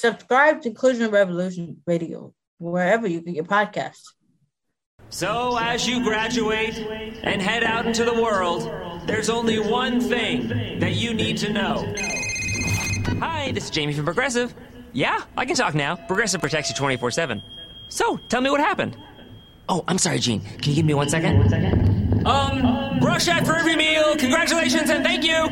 [0.00, 4.14] Subscribe to Inclusion Revolution Radio wherever you get your podcasts.
[5.10, 6.78] So, as you graduate
[7.22, 8.62] and head out into the world,
[9.06, 11.94] there's only one thing that you need to know.
[13.18, 14.54] Hi, this is Jamie from Progressive.
[14.94, 15.96] Yeah, I can talk now.
[15.96, 17.42] Progressive protects you 24 7.
[17.90, 18.96] So, tell me what happened.
[19.68, 20.40] Oh, I'm sorry, Gene.
[20.40, 22.26] Can you give me one second?
[22.26, 24.16] Um, brush at for every meal.
[24.16, 25.50] Congratulations and thank you.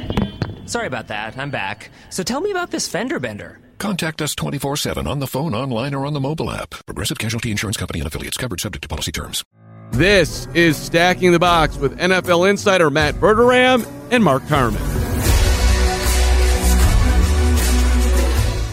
[0.64, 1.36] Sorry about that.
[1.36, 1.90] I'm back.
[2.08, 3.60] So, tell me about this fender bender.
[3.78, 6.74] Contact us 24 7 on the phone, online, or on the mobile app.
[6.84, 9.44] Progressive Casualty Insurance Company and affiliates covered subject to policy terms.
[9.92, 14.82] This is Stacking the Box with NFL insider Matt Verderame and Mark Carman.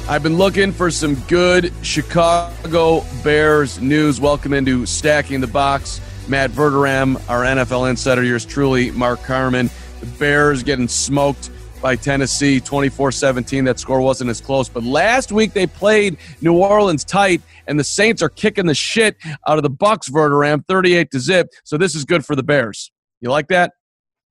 [0.08, 4.20] I've been looking for some good Chicago Bears news.
[4.20, 6.02] Welcome into Stacking the Box.
[6.28, 9.70] Matt Verderame, our NFL insider, yours truly, Mark Carman.
[10.00, 11.50] The Bears getting smoked
[11.86, 13.64] by Tennessee 24 17.
[13.64, 14.68] That score wasn't as close.
[14.68, 19.16] But last week they played New Orleans tight, and the Saints are kicking the shit
[19.46, 21.50] out of the Bucks, Verderame, 38 to zip.
[21.64, 22.92] So this is good for the Bears.
[23.22, 23.74] You like that?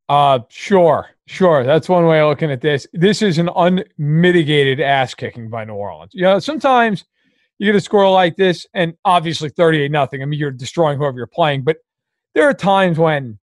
[0.08, 1.62] Uh, sure, sure.
[1.62, 2.88] That's one way of looking at this.
[2.92, 6.10] This is an unmitigated ass kicking by New Orleans.
[6.12, 7.04] You know, sometimes
[7.60, 10.22] you get a score like this, and obviously 38 nothing.
[10.22, 11.76] I mean, you're destroying whoever you're playing, but
[12.34, 13.38] there are times when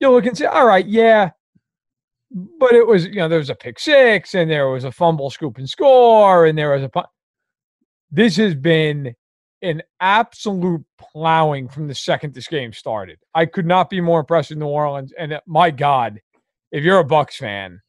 [0.00, 1.30] you look and say, all right, yeah,
[2.34, 5.30] but it was, you know, there was a pick six and there was a fumble
[5.30, 7.06] scoop and score and there was a punt.
[8.10, 9.14] This has been
[9.62, 13.18] an absolute plowing from the second this game started.
[13.34, 15.12] I could not be more impressed with New Orleans.
[15.16, 16.20] And uh, my God,
[16.72, 17.80] if you're a Bucks fan,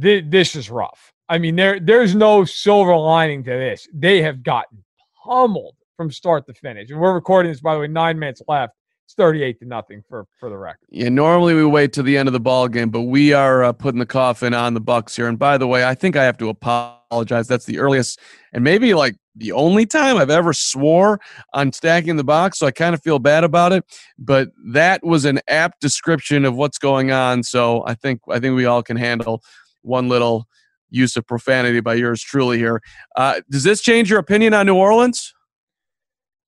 [0.00, 1.12] th- this is rough.
[1.28, 3.86] I mean, there there's no silver lining to this.
[3.92, 4.84] They have gotten
[5.24, 6.90] pummeled from start to finish.
[6.90, 8.74] And we're recording this, by the way, nine minutes left.
[9.08, 10.86] It's 38 to nothing for for the record.
[10.90, 13.72] Yeah, normally we wait to the end of the ball game, but we are uh,
[13.72, 15.28] putting the coffin on the Bucks here.
[15.28, 17.48] And by the way, I think I have to apologize.
[17.48, 18.20] That's the earliest
[18.52, 21.20] and maybe like the only time I've ever swore
[21.54, 23.82] on stacking the box, so I kind of feel bad about it.
[24.18, 27.44] But that was an apt description of what's going on.
[27.44, 29.42] So I think I think we all can handle
[29.80, 30.46] one little
[30.90, 32.82] use of profanity by yours truly here.
[33.16, 35.32] Uh, does this change your opinion on New Orleans?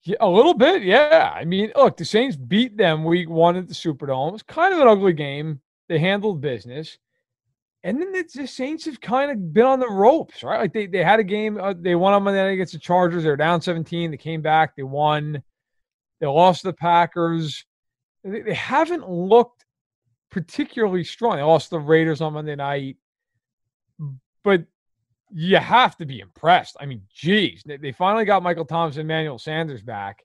[0.05, 1.33] Yeah, a little bit, yeah.
[1.34, 4.28] I mean, look, the Saints beat them week one at the Superdome.
[4.28, 5.61] It was kind of an ugly game.
[5.88, 6.97] They handled business.
[7.83, 10.61] And then the, the Saints have kind of been on the ropes, right?
[10.61, 13.25] Like they, they had a game, uh, they won on Monday night against the Chargers.
[13.25, 14.11] They were down 17.
[14.11, 15.43] They came back, they won.
[16.21, 17.65] They lost the Packers.
[18.25, 19.65] They, they haven't looked
[20.31, 21.37] particularly strong.
[21.37, 22.97] They lost the Raiders on Monday night.
[24.44, 24.65] But
[25.32, 26.76] you have to be impressed.
[26.80, 30.24] I mean, geez, they finally got Michael Thomas and Emmanuel Sanders back.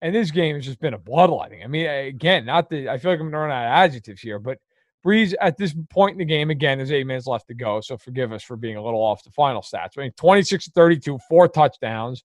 [0.00, 1.64] And this game has just been a bloodletting.
[1.64, 4.20] I mean, again, not the I feel like I'm going to run out of adjectives
[4.20, 4.58] here, but
[5.04, 7.80] Brees at this point in the game, again, there's eight minutes left to go.
[7.80, 9.98] So forgive us for being a little off the final stats.
[9.98, 12.24] I mean, 26 to 32, four touchdowns.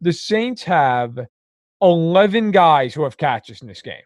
[0.00, 1.18] The Saints have
[1.82, 4.02] 11 guys who have catches in this game.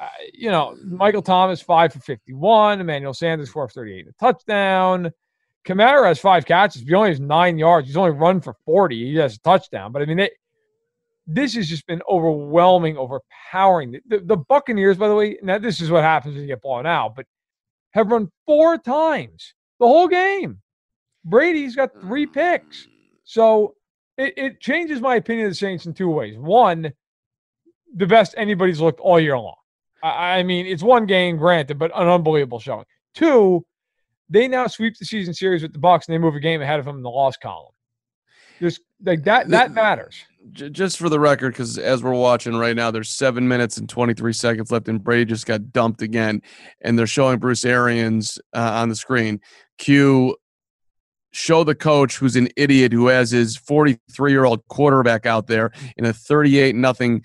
[0.00, 2.80] Uh, you know, Michael Thomas, five for 51.
[2.80, 5.10] Emmanuel Sanders, four for 38, a touchdown.
[5.64, 6.82] Kamara has five catches.
[6.82, 7.86] He only has nine yards.
[7.86, 9.10] He's only run for 40.
[9.12, 9.92] He has a touchdown.
[9.92, 10.30] But I mean, they,
[11.26, 13.92] this has just been overwhelming, overpowering.
[13.92, 16.62] The, the, the, Buccaneers, by the way, now this is what happens when you get
[16.62, 17.26] blown out, but
[17.92, 20.60] have run four times the whole game.
[21.24, 22.32] Brady's got three mm.
[22.32, 22.88] picks.
[23.24, 23.74] So
[24.16, 26.36] it, it changes my opinion of the Saints in two ways.
[26.38, 26.92] One,
[27.94, 29.56] the best anybody's looked all year long.
[30.02, 32.86] I, I mean, it's one game, granted, but an unbelievable showing.
[33.14, 33.64] Two,
[34.30, 36.78] they now sweep the season series with the Bucks and they move a game ahead
[36.78, 37.72] of them in the loss column.
[38.60, 40.24] Just like that, that matters.
[40.52, 44.32] Just for the record, because as we're watching right now, there's seven minutes and 23
[44.32, 46.42] seconds left, and Brady just got dumped again.
[46.80, 49.40] And they're showing Bruce Arians uh, on the screen.
[49.78, 50.36] Cue
[51.32, 55.70] show the coach who's an idiot who has his 43 year old quarterback out there
[55.96, 57.22] in a 38 nothing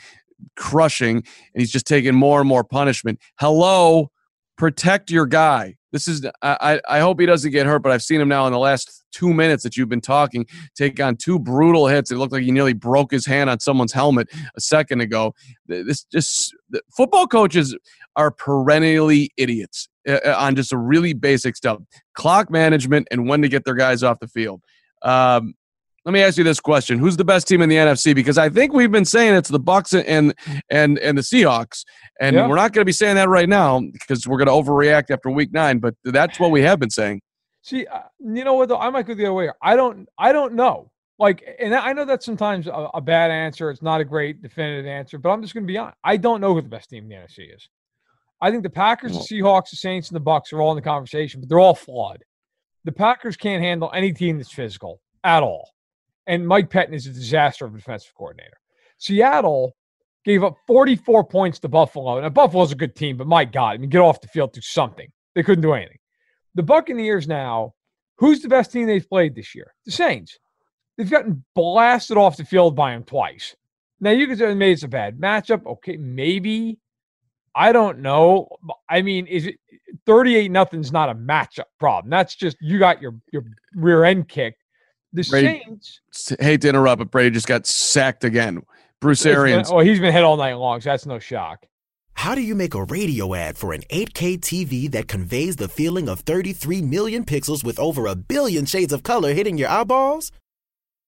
[0.56, 3.20] crushing, and he's just taking more and more punishment.
[3.40, 4.10] Hello,
[4.58, 5.76] protect your guy.
[5.92, 8.54] This is I I hope he doesn't get hurt, but I've seen him now in
[8.54, 12.12] the last two minutes that you've been talking take on two brutal hits.
[12.12, 15.34] It looked like he nearly broke his hand on someone's helmet a second ago.
[15.68, 16.54] This just
[16.96, 17.76] football coaches
[18.18, 21.80] are perennially idiots uh, uh, on just a really basic stuff,
[22.14, 24.62] clock management and when to get their guys off the field.
[25.02, 25.54] Um,
[26.06, 28.14] let me ask you this question: Who's the best team in the NFC?
[28.14, 30.34] Because I think we've been saying it's the Bucks and
[30.70, 31.84] and and the Seahawks,
[32.20, 32.48] and Yeah.
[32.48, 35.30] we're not going to be saying that right now because we're going to overreact after
[35.30, 35.80] Week Nine.
[35.80, 37.22] But that's what we have been saying.
[37.64, 38.70] See, uh, you know what?
[38.70, 39.50] Though I might go the other way.
[39.62, 40.08] I don't.
[40.18, 40.92] I don't know.
[41.18, 43.70] Like, and I know that's sometimes a, a bad answer.
[43.72, 45.98] It's not a great definitive answer, but I'm just going to be honest.
[46.04, 47.70] I don't know who the best team in the NFC is.
[48.42, 50.82] I think the Packers, the Seahawks, the Saints, and the Bucks are all in the
[50.82, 52.22] conversation, but they're all flawed.
[52.84, 55.70] The Packers can't handle any team that's physical at all,
[56.28, 58.58] and Mike Pettine is a disaster of a defensive coordinator.
[58.98, 59.76] Seattle
[60.24, 62.20] gave up 44 points to Buffalo.
[62.20, 64.62] Now Buffalo's a good team, but my God, I mean, get off the field, do
[64.62, 65.08] something.
[65.36, 65.98] They couldn't do anything.
[66.56, 67.74] The Buccaneers now,
[68.18, 69.74] who's the best team they've played this year?
[69.86, 70.38] The Saints.
[70.98, 73.56] They've gotten blasted off the field by them twice.
[74.00, 75.66] Now you could say maybe it's a bad matchup.
[75.66, 76.80] Okay, maybe.
[77.54, 78.48] I don't know.
[78.90, 79.56] I mean, is it
[80.06, 82.10] 38 nothing's not a matchup problem.
[82.10, 83.44] That's just you got your your
[83.74, 84.64] rear end kicked.
[85.16, 88.64] The Brady- Saints Hate to interrupt, but Brady just got sacked again.
[89.02, 89.72] Bruce it's been- Arians.
[89.72, 91.66] oh, he's been hit all night long, so that's no shock.
[92.18, 96.08] How do you make a radio ad for an 8K TV that conveys the feeling
[96.08, 100.32] of 33 million pixels with over a billion shades of color hitting your eyeballs?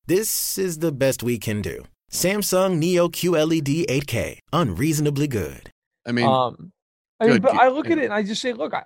[0.05, 1.85] This is the best we can do.
[2.11, 5.71] Samsung Neo QLED 8K, unreasonably good.
[6.05, 6.71] I mean, um,
[7.19, 8.83] I mean, good but g- I look at it and I just say, look, I,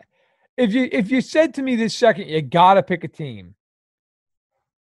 [0.58, 3.56] if you if you said to me this second, you got to pick a team.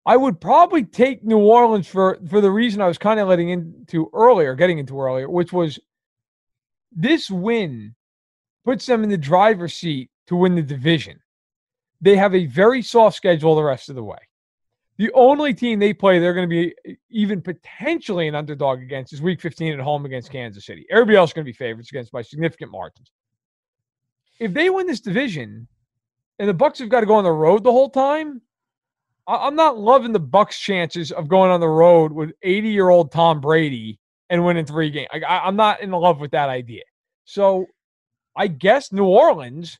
[0.05, 3.49] I would probably take New Orleans for for the reason I was kind of letting
[3.49, 5.79] into earlier, getting into earlier, which was
[6.91, 7.95] this win
[8.65, 11.19] puts them in the driver's seat to win the division.
[12.01, 14.17] They have a very soft schedule the rest of the way.
[14.97, 19.21] The only team they play they're going to be even potentially an underdog against is
[19.21, 20.85] week 15 at home against Kansas City.
[20.91, 23.11] Everybody else is going to be favorites against by significant margins.
[24.39, 25.67] If they win this division
[26.37, 28.41] and the Bucks have got to go on the road the whole time,
[29.29, 33.11] I'm not loving the Bucks' chances of going on the road with 80 year old
[33.11, 33.99] Tom Brady
[34.29, 35.07] and winning three games.
[35.13, 36.83] I, I'm not in love with that idea.
[37.25, 37.67] So
[38.35, 39.77] I guess New Orleans,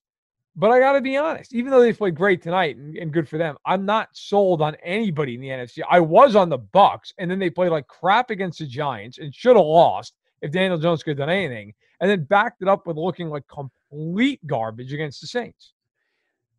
[0.56, 3.28] but I got to be honest, even though they played great tonight and, and good
[3.28, 5.82] for them, I'm not sold on anybody in the NFC.
[5.90, 9.34] I was on the Bucks, and then they played like crap against the Giants and
[9.34, 12.88] should have lost if Daniel Jones could have done anything, and then backed it up
[12.88, 15.74] with looking like complete garbage against the Saints.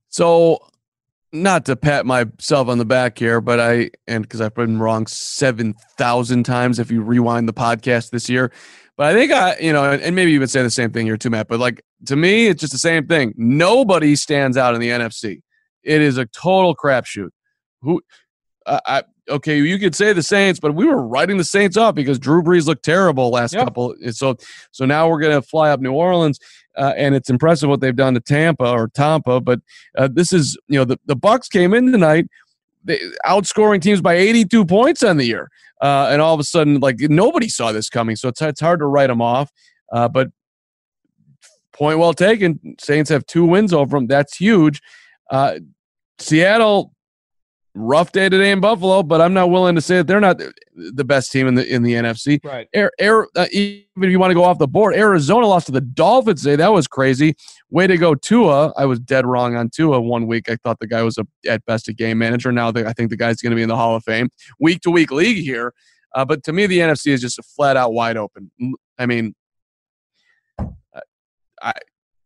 [0.09, 0.59] So,
[1.33, 5.07] not to pat myself on the back here, but I, and because I've been wrong
[5.07, 8.53] 7,000 times if you rewind the podcast this year.
[8.97, 11.07] But I think I, you know, and, and maybe you would say the same thing
[11.07, 11.49] here too, Matt.
[11.49, 13.33] But like to me, it's just the same thing.
[13.37, 15.41] Nobody stands out in the NFC.
[15.83, 17.31] It is a total crapshoot.
[17.81, 18.03] Who,
[18.67, 21.95] I, I okay, you could say the Saints, but we were writing the Saints off
[21.95, 23.65] because Drew Brees looked terrible last Yep.
[23.65, 23.95] couple.
[24.11, 24.37] So,
[24.73, 26.39] so now we're gonna fly up New Orleans,
[26.77, 29.41] uh, and it's impressive what they've done to Tampa or Tampa.
[29.41, 29.61] But
[29.97, 32.27] uh, this is, you know, the the Bucks came in tonight,
[32.85, 35.51] they outscoring teams by 82 points on the year,
[35.81, 38.17] uh, and all of a sudden, like nobody saw this coming.
[38.17, 39.51] So it's it's hard to write them off.
[39.93, 40.29] Uh, but
[41.73, 42.59] point well taken.
[42.81, 44.07] Saints have two wins over them.
[44.07, 44.81] That's huge.
[45.31, 45.61] Uh,
[46.19, 46.93] Seattle,
[47.75, 51.05] rough day today in Buffalo, but I'm not willing to say that they're not the-
[51.05, 52.41] best team in the in the NFC.
[52.45, 52.69] Right.
[52.73, 55.73] Air, Air, uh, even if you want to go off the board, Arizona lost to
[55.73, 56.57] the Dolphins today.
[56.57, 57.35] That was crazy.
[57.71, 58.73] Way to go, Tua.
[58.77, 60.49] I was dead wrong on Tua one week.
[60.49, 62.53] I thought the guy was a, at best a game manager.
[62.53, 64.31] Now I think the guy's going to be in the Hall of Fame.
[64.59, 65.73] Week to week league here.
[66.15, 68.51] Uh, but to me, the NFC is just a flat out wide open.
[68.99, 69.35] I mean,
[71.63, 71.73] I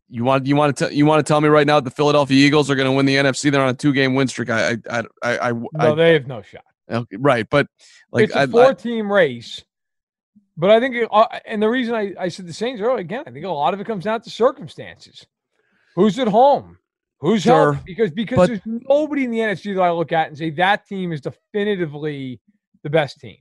[0.09, 1.95] you want you want to tell you want to tell me right now that the
[1.95, 3.51] Philadelphia Eagles are going to win the NFC?
[3.51, 4.49] They're on a two game win streak.
[4.49, 6.63] I I I I, I, No, they have no shot.
[6.89, 7.67] okay, right, but
[8.11, 9.63] like it's a four-team race.
[10.57, 13.23] But I think, it- uh, and the reason I, I said the Saints earlier again,
[13.27, 15.25] I think a lot of it comes down to circumstances.
[15.95, 16.77] Who's at home?
[17.19, 17.83] Who's Sure, healthy?
[17.85, 20.85] Because because but- there's nobody in the NFC that I look at and say that
[20.87, 22.39] team is definitively
[22.83, 23.37] the best team.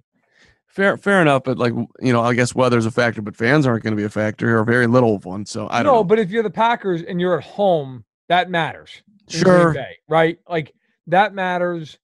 [0.74, 3.84] Fair, fair enough, but like you know, I guess weather's a factor, but fans aren't
[3.84, 5.46] going to be a factor or very little of one.
[5.46, 6.04] So I don't no, know.
[6.04, 9.02] but if you're the Packers and you're at home, that matters.
[9.28, 9.72] Sure.
[9.72, 10.38] Bay, right?
[10.48, 10.74] Like
[11.06, 11.96] that matters.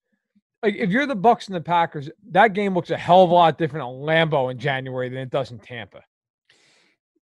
[0.63, 3.35] Like if you're the Bucks and the Packers, that game looks a hell of a
[3.35, 6.05] lot different on Lambeau in January than it does in Tampa.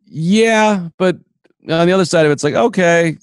[0.06, 1.16] Yeah, but
[1.70, 3.18] on the other side of it, it's like okay,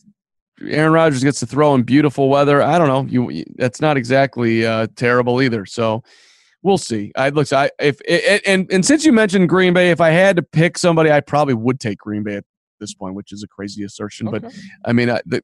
[0.62, 2.62] Aaron Rodgers gets to throw in beautiful weather.
[2.62, 3.04] I don't know.
[3.06, 5.66] You, you that's not exactly uh, terrible either.
[5.66, 6.02] So
[6.64, 7.12] we'll see.
[7.14, 7.52] I look.
[7.52, 10.76] I if and, and and since you mentioned Green Bay, if I had to pick
[10.76, 12.44] somebody, I probably would take Green Bay at
[12.80, 14.28] this point, which is a crazy assertion.
[14.30, 14.52] But
[14.84, 15.42] I mean, I, the,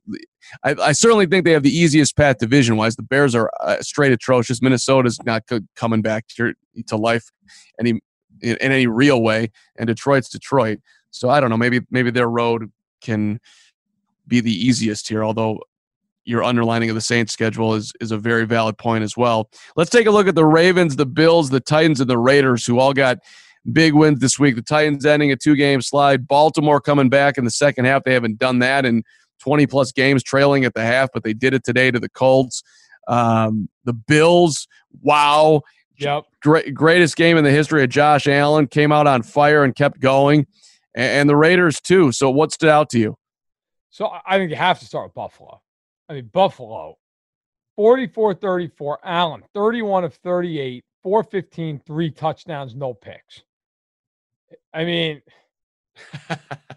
[0.64, 2.96] I, I certainly think they have the easiest path division wise.
[2.96, 4.60] The Bears are uh, straight atrocious.
[4.60, 6.54] Minnesota's not co- coming back to,
[6.88, 7.30] to life
[7.78, 8.00] any
[8.40, 10.80] in, in any real way, and Detroit's Detroit.
[11.10, 11.56] So I don't know.
[11.56, 13.40] Maybe maybe their road can
[14.26, 15.24] be the easiest here.
[15.24, 15.60] Although
[16.30, 19.50] your underlining of the Saints schedule is is a very valid point as well.
[19.76, 22.78] Let's take a look at the Ravens, the Bills, the Titans, and the Raiders, who
[22.78, 23.18] all got
[23.72, 24.54] big wins this week.
[24.54, 26.26] The Titans ending a two game slide.
[26.26, 28.04] Baltimore coming back in the second half.
[28.04, 29.02] They haven't done that in
[29.40, 32.62] 20 plus games, trailing at the half, but they did it today to the Colts.
[33.08, 34.68] Um, the Bills,
[35.02, 35.62] wow.
[35.98, 36.24] Yep.
[36.42, 38.66] Great, greatest game in the history of Josh Allen.
[38.66, 40.46] Came out on fire and kept going.
[40.94, 42.12] And, and the Raiders, too.
[42.12, 43.16] So, what stood out to you?
[43.90, 45.60] So, I think you have to start with Buffalo.
[46.10, 46.98] I mean, Buffalo,
[47.76, 48.98] 44 34.
[49.04, 53.44] Allen, 31 of 38, 415, three touchdowns, no picks.
[54.74, 55.22] I mean,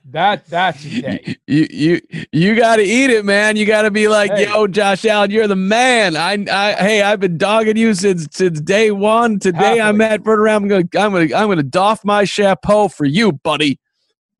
[0.05, 1.35] that that's a day.
[1.47, 3.55] You you you got to eat it, man.
[3.55, 4.45] You got to be like, Hey.
[4.45, 6.15] yo, Josh Allen, you're the man.
[6.15, 9.39] I, I hey, I've been dogging you since since day one.
[9.39, 10.05] Today I'm Happily.
[10.05, 10.55] at Verderame.
[10.57, 13.79] I'm gonna I'm gonna I'm gonna doff my chapeau for you, buddy.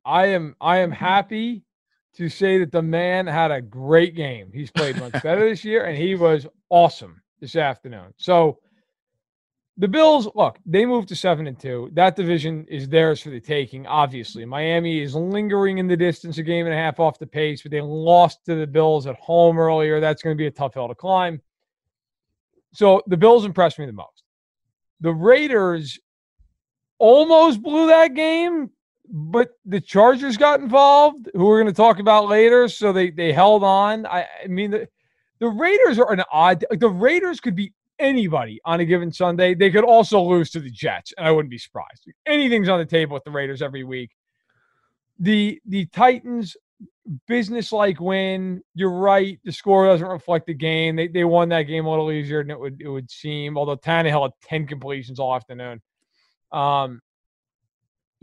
[0.05, 1.63] I am I am happy
[2.15, 4.51] to say that the man had a great game.
[4.53, 8.13] He's played much better this year, and he was awesome this afternoon.
[8.17, 8.60] So
[9.77, 11.89] the Bills, look, they moved to seven and two.
[11.93, 13.88] That division is theirs for the taking.
[13.88, 17.63] Obviously, Miami is lingering in the distance, a game and a half off the pace,
[17.63, 20.00] but they lost to the Bills at home earlier.
[20.00, 21.41] That's going to be a tough hill to climb.
[22.74, 24.24] So the Bills impressed me the most.
[25.01, 26.00] The Raiders
[27.00, 28.70] almost blew that game,
[29.15, 32.67] but the Chargers got involved, who we're going to talk about later.
[32.67, 34.08] So they they held on.
[34.08, 34.89] I, I mean, the,
[35.39, 36.65] the Raiders are an odd.
[36.70, 39.53] Like the Raiders could beat anybody on a given Sunday.
[39.53, 42.10] They could also lose to the Jets, and I wouldn't be surprised.
[42.25, 44.10] Anything's on the table with the Raiders every week.
[45.20, 46.58] The the Titans
[47.27, 48.63] business-like win.
[48.74, 49.38] You're right.
[49.43, 50.96] The score doesn't reflect the game.
[50.96, 53.60] They they won that game a little easier than it would it would seem.
[53.60, 55.84] Although Tannehill had ten completions all afternoon.
[56.51, 57.00] Um,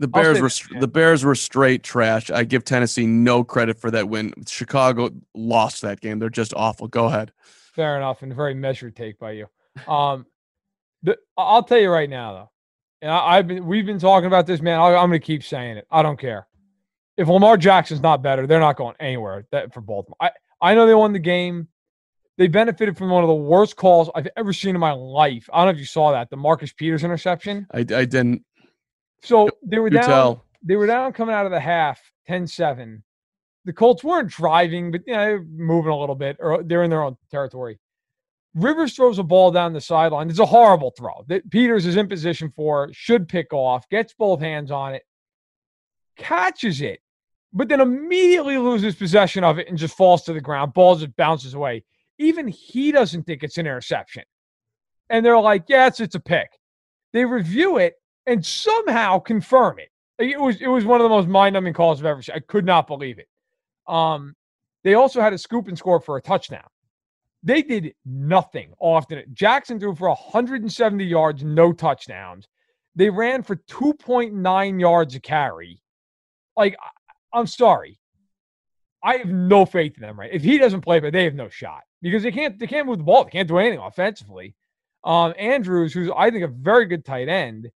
[0.01, 2.31] The Bears were the Bears were straight trash.
[2.31, 4.33] I give Tennessee no credit for that win.
[4.47, 6.17] Chicago lost that game.
[6.17, 6.87] They're just awful.
[6.87, 7.31] Go ahead.
[7.75, 9.45] Fair enough, and a very measured take by you.
[9.87, 10.25] Um,
[11.03, 12.51] the, I'll tell you right now, though,
[13.03, 14.79] and I, I've been we've been talking about this, man.
[14.79, 15.85] I, I'm going to keep saying it.
[15.91, 16.47] I don't care
[17.15, 19.45] if Lamar Jackson's not better; they're not going anywhere.
[19.51, 20.17] That for Baltimore.
[20.19, 21.67] I I know they won the game.
[22.39, 25.47] They benefited from one of the worst calls I've ever seen in my life.
[25.53, 27.67] I don't know if you saw that, the Marcus Peters interception.
[27.71, 28.43] I, I didn't.
[29.23, 30.03] So they were down.
[30.03, 30.45] tell.
[30.63, 31.99] They were down coming out of the half,
[32.29, 33.01] 10-7.
[33.65, 36.83] The Colts weren't driving, but you know, they were moving a little bit, or they're
[36.83, 37.79] in their own territory.
[38.53, 40.29] Rivers throws a ball down the sideline.
[40.29, 44.41] It's a horrible throw that Peters is in position for, should pick off, gets both
[44.41, 45.03] hands on it,
[46.17, 46.99] catches it,
[47.53, 50.73] but then immediately loses possession of it and just falls to the ground.
[50.73, 51.83] Ball just bounces away.
[52.17, 54.23] Even he doesn't think it's an interception.
[55.09, 56.49] And they're like, it's, it's a pick.
[57.13, 59.89] They review it and somehow confirm it.
[60.19, 62.35] It was it was one of the most mind-numbing calls I've ever seen.
[62.35, 63.27] I could not believe it.
[63.87, 64.35] Um,
[64.83, 66.67] they also had a scoop and score for a touchdown.
[67.43, 69.23] They did nothing often.
[69.33, 72.47] Jackson threw for 170 yards, no touchdowns.
[72.95, 75.81] They ran for 2.9 yards a carry.
[76.55, 76.75] Like,
[77.33, 77.99] I'm sorry.
[79.03, 80.29] I have no faith in them, right?
[80.31, 82.99] If he doesn't play, but they have no shot because they can't they can't move
[82.99, 83.23] the ball.
[83.23, 84.55] They can't do anything offensively.
[85.03, 87.71] Um, Andrews, who's I think a very good tight end,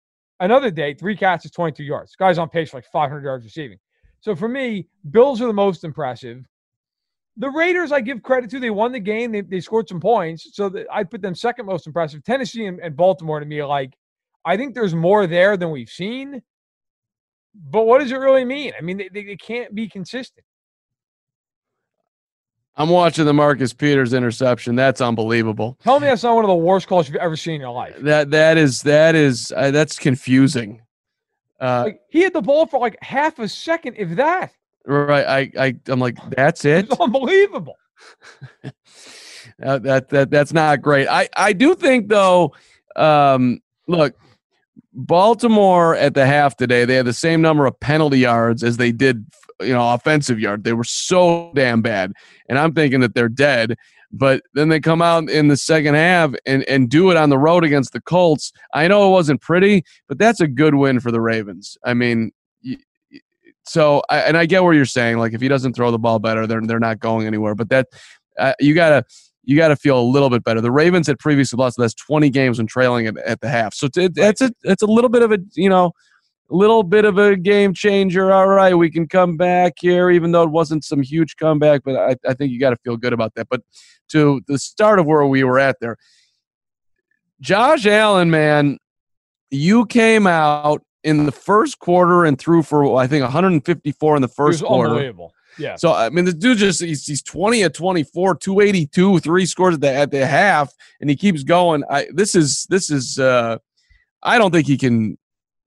[0.44, 2.16] another day, three catches, 22 yards.
[2.16, 3.78] Guy's on pace for like 500 yards receiving.
[4.20, 6.46] So for me, Bills are the most impressive.
[7.38, 8.60] The Raiders, I give credit to.
[8.60, 9.32] They won the game.
[9.32, 10.50] They, they scored some points.
[10.54, 12.24] So that I put them second most impressive.
[12.24, 13.94] Tennessee and, and Baltimore to me like,
[14.46, 16.42] I think there's more there than we've seen.
[17.56, 18.74] But what does it really mean?
[18.78, 20.46] I mean, they, they, they can't be consistent.
[22.76, 24.76] I'm watching the Marcus Peters interception.
[24.76, 25.78] That's unbelievable.
[25.84, 27.96] Tell me that's not one of the worst calls you've ever seen in your life.
[28.00, 30.82] That that is that is uh, that's confusing.
[31.62, 34.52] Uh, Like he had the ball for like half a second, if that.
[34.86, 35.26] right.
[35.56, 36.86] I I I'm like that's it.
[36.90, 37.78] It's unbelievable.
[39.62, 41.08] Uh, that that that's not great.
[41.08, 42.54] I I do think though.
[42.96, 44.16] Um, look,
[44.94, 48.92] Baltimore at the half today, they had the same number of penalty yards as they
[48.92, 49.26] did,
[49.60, 50.64] you know, offensive yard.
[50.64, 52.14] They were so damn bad,
[52.48, 53.76] and I'm thinking that they're dead.
[54.16, 57.38] But then they come out in the second half and and do it on the
[57.40, 58.54] road against the Colts.
[58.74, 61.78] I know it wasn't pretty, but that's a good win for the Ravens.
[61.84, 62.32] I mean.
[63.66, 65.20] So, and I get what you're saying.
[65.20, 67.56] Like, if he doesn't throw the ball better, they're they're not going anywhere.
[67.56, 67.88] But that
[68.38, 69.06] uh, you gotta
[69.44, 70.62] you got to feel a little bit better.
[70.62, 73.74] The Ravens had previously lost that's 20 games when trailing at, at the half.
[73.74, 75.92] So it's, it's a it's a little bit of a you know
[76.50, 78.32] little bit of a game changer.
[78.32, 81.82] All right, we can come back here, even though it wasn't some huge comeback.
[81.84, 83.48] But I, I think you got to feel good about that.
[83.50, 83.62] But
[84.10, 85.98] to the start of where we were at there,
[87.42, 88.78] Josh Allen, man,
[89.52, 94.28] you came out in the first quarter and threw for I think 154 in the
[94.28, 94.90] It first quarter.
[94.92, 95.34] unbelievable.
[95.58, 95.76] Yeah.
[95.76, 99.20] So I mean, the dude just he's, he's twenty at twenty four, two eighty two,
[99.20, 101.84] three scores at the at the half, and he keeps going.
[101.90, 103.20] I this is this is.
[103.20, 103.58] uh
[104.26, 105.18] I don't think he can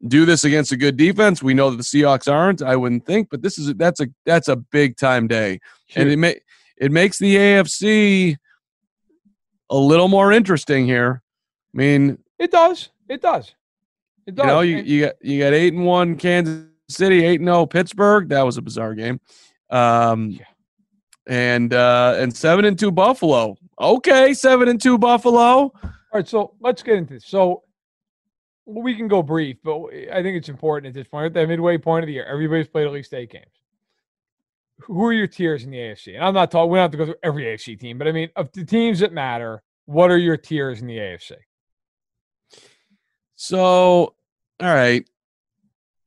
[0.09, 1.43] do this against a good defense.
[1.43, 2.63] We know that the Seahawks aren't.
[2.63, 5.61] I wouldn't think, but this is that's a that's a big time day,
[5.95, 6.41] and it may
[6.79, 8.37] it makes the AFC
[9.71, 11.23] a little more interesting here.
[11.75, 12.91] I mean, It does.
[13.09, 13.55] It does.
[14.27, 14.45] It does.
[14.45, 17.67] you know, you, you got you got eight and one Kansas City, eight and zero
[17.67, 18.29] Pittsburgh.
[18.29, 19.21] That was a bizarre game,
[19.71, 20.45] um, Yeah.
[21.27, 23.57] and uh, and seven and two Buffalo.
[23.81, 25.39] Okay, seven and two Buffalo.
[25.39, 25.73] All
[26.15, 27.27] right, so let's get into this.
[27.27, 27.63] So
[28.65, 29.83] we can go brief, but
[30.13, 31.27] I think it's important at this point.
[31.27, 33.45] At the midway point of the year, everybody's played at least eight games.
[34.81, 36.15] Who are your tiers in the AFC?
[36.17, 36.71] And I'm not talking.
[36.71, 38.99] We don't have to go through every AFC team, but I mean, of the teams
[39.01, 41.33] that matter, what are your tiers in the AFC?
[43.37, 44.15] So, all
[44.75, 45.09] right.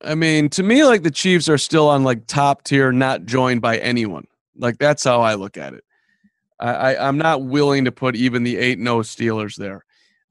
[0.02, 3.60] I mean, to me, like the Chiefs are still on like top tier, not joined
[3.60, 4.26] by anyone.
[4.56, 5.84] Like that's how I look at it.
[6.58, 9.84] I, I I'm not willing to put even the eight no Steelers there.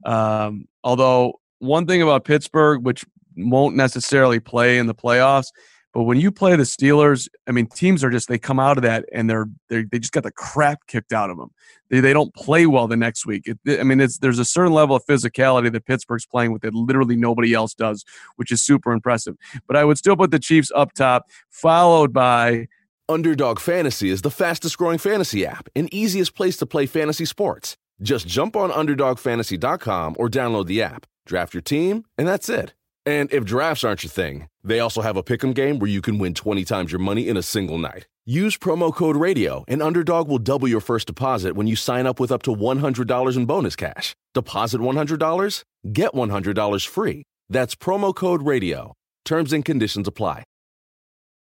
[0.05, 3.05] Um, although one thing about Pittsburgh, which
[3.37, 5.51] won't necessarily play in the playoffs,
[5.99, 8.83] but when you play the Steelers, I mean, teams are just they come out of
[8.83, 11.51] that and they're they they just got the crap kicked out of them.
[11.89, 13.45] They they don't play well the next week.
[13.45, 16.73] It, I mean, it's there's a certain level of physicality that Pittsburgh's playing with that
[16.73, 18.05] literally nobody else does,
[18.37, 19.35] which is super impressive.
[19.67, 22.69] But I would still put the Chiefs up top, followed by
[23.09, 27.75] Underdog Fantasy is the fastest growing fantasy app and easiest place to play fantasy sports.
[28.01, 32.73] Just jump on UnderdogFantasy.com or download the app, draft your team, and that's it.
[33.09, 36.19] And if drafts aren't your thing, they also have a pick'em game where you can
[36.19, 38.05] win 20 times your money in a single night.
[38.23, 42.19] Use promo code RADIO, and Underdog will double your first deposit when you sign up
[42.19, 44.15] with up to $100 in bonus cash.
[44.35, 47.23] Deposit $100, get $100 free.
[47.49, 48.93] That's promo code RADIO.
[49.25, 50.43] Terms and conditions apply.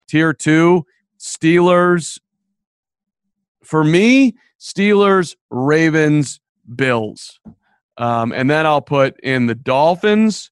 [0.08, 0.86] tier two,
[1.18, 2.18] Steelers.
[3.62, 6.40] For me, Steelers, Ravens,
[6.74, 7.38] Bills.
[7.98, 10.50] Um, and then I'll put in the Dolphins.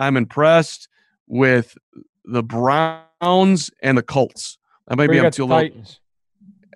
[0.00, 0.88] I'm impressed
[1.28, 1.76] with
[2.24, 4.58] the Browns and the Colts.
[4.88, 5.60] I might be up too the low.
[5.60, 6.00] Titans.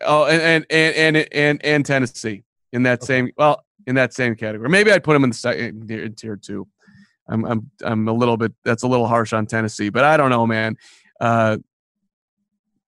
[0.02, 4.36] Oh, and and and and and, and Tennessee in that same well in that same
[4.36, 4.68] category.
[4.68, 6.68] Maybe I'd put them in the second tier, tier two.
[7.26, 10.30] I'm I'm I'm a little bit that's a little harsh on Tennessee, but I don't
[10.30, 10.76] know, man.
[11.20, 11.56] Uh,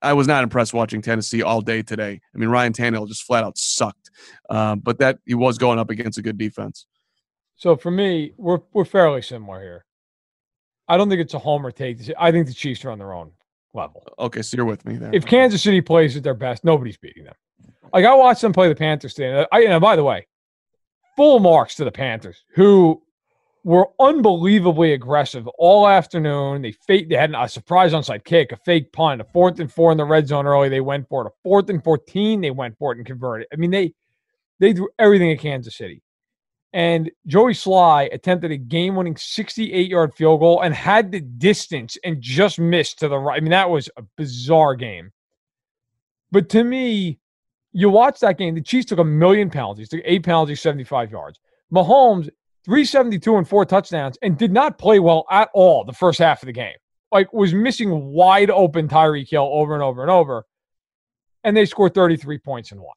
[0.02, 2.20] I was not impressed watching Tennessee all day today.
[2.34, 4.10] I mean, Ryan Tannehill just flat out sucked,
[4.50, 6.86] um, but that he was going up against a good defense.
[7.56, 9.86] So for me, we're we're fairly similar here.
[10.88, 11.98] I don't think it's a homer take.
[12.18, 13.32] I think the Chiefs are on their own
[13.74, 14.06] level.
[14.18, 15.10] Okay, so you're with me there.
[15.12, 17.34] If Kansas City plays at their best, nobody's beating them.
[17.92, 19.46] Like I watched them play the Panthers today.
[19.52, 20.26] I, and by the way,
[21.16, 23.02] full marks to the Panthers, who
[23.64, 26.62] were unbelievably aggressive all afternoon.
[26.62, 29.90] They fake, they had a surprise onside kick, a fake punt, a fourth and four
[29.90, 30.68] in the red zone early.
[30.68, 31.28] They went for it.
[31.28, 33.48] A fourth and fourteen, they went for it and converted.
[33.52, 33.92] I mean, they
[34.60, 36.02] they threw everything at Kansas City.
[36.72, 42.58] And Joey Slye attempted a game-winning 68-yard field goal and had the distance and just
[42.58, 43.38] missed to the right.
[43.38, 45.12] I mean, that was a bizarre game.
[46.30, 47.18] But to me,
[47.72, 51.38] you watch that game, the Chiefs took a million penalties, took eight penalties, 75 yards.
[51.72, 52.28] Mahomes,
[52.64, 56.46] 372 and four touchdowns, and did not play well at all the first half of
[56.46, 56.74] the game.
[57.12, 60.44] Like, was missing wide open Tyreek Hill over and over and over.
[61.44, 62.94] And they scored 33 points in won.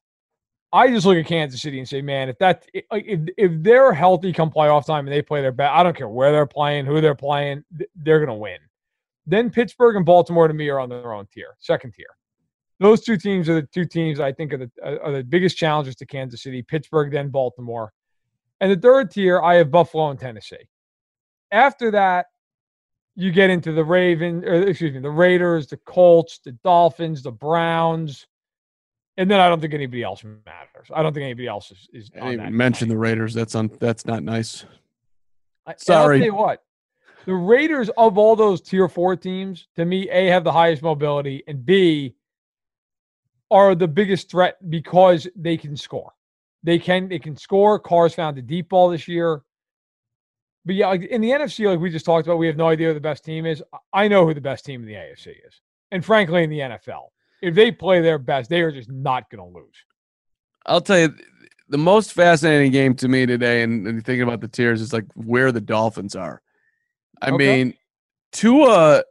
[0.72, 4.32] I just look at Kansas City and say, man, if that if if they're healthy
[4.32, 7.00] come playoff time and they play their best, I don't care where they're playing, who
[7.00, 8.58] they're playing, th- they're gonna win.
[9.26, 12.06] Then Pittsburgh and Baltimore to me are on their own tier, second tier.
[12.78, 15.56] Those two teams are the two teams I think are the uh, are the biggest
[15.56, 16.62] challenges to Kansas City.
[16.62, 17.92] Pittsburgh, then Baltimore,
[18.60, 20.68] and the third tier I have Buffalo and Tennessee.
[21.50, 22.26] After that,
[23.16, 27.32] you get into the Raven, or excuse me, the Raiders, the Colts, the Dolphins, the
[27.32, 28.26] Browns.
[29.20, 30.88] And then I don't think anybody else matters.
[30.94, 31.88] I don't think anybody else is.
[31.92, 33.34] is I on didn't that even mention the Raiders.
[33.34, 33.70] That's on.
[33.78, 34.64] That's not nice.
[35.76, 36.16] Sorry.
[36.16, 36.62] I'll tell you what,
[37.26, 41.44] the Raiders of all those tier four teams, to me, A, have the highest mobility,
[41.46, 42.14] and B,
[43.50, 46.12] are the biggest threat because they can score.
[46.62, 47.78] They can they can score.
[47.78, 49.42] Carr's found a deep ball this year.
[50.64, 52.88] But yeah, like in the NFC, like we just talked about, we have no idea
[52.88, 53.62] who the best team is.
[53.92, 55.60] I know who the best team in the AFC is.
[55.90, 57.08] And frankly, in the NFL,
[57.42, 59.74] if they play their best, they are just not going to lose.
[60.66, 61.14] I'll tell you,
[61.68, 65.06] the most fascinating game to me today, and, and thinking about the tiers, is like
[65.14, 66.42] where the Dolphins are.
[67.22, 67.36] I Okay.
[67.36, 67.74] mean,
[68.32, 69.04] Tua,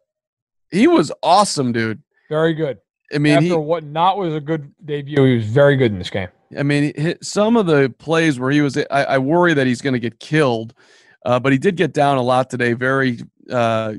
[0.71, 2.01] he was awesome, dude.
[2.29, 2.79] Very good.
[3.13, 5.97] I mean, After he, what not was a good debut, he was very good in
[5.97, 6.29] this game.
[6.57, 9.93] I mean, some of the plays where he was, I, I worry that he's going
[9.93, 10.73] to get killed,
[11.25, 13.19] uh, but he did get down a lot today, very
[13.51, 13.95] uh,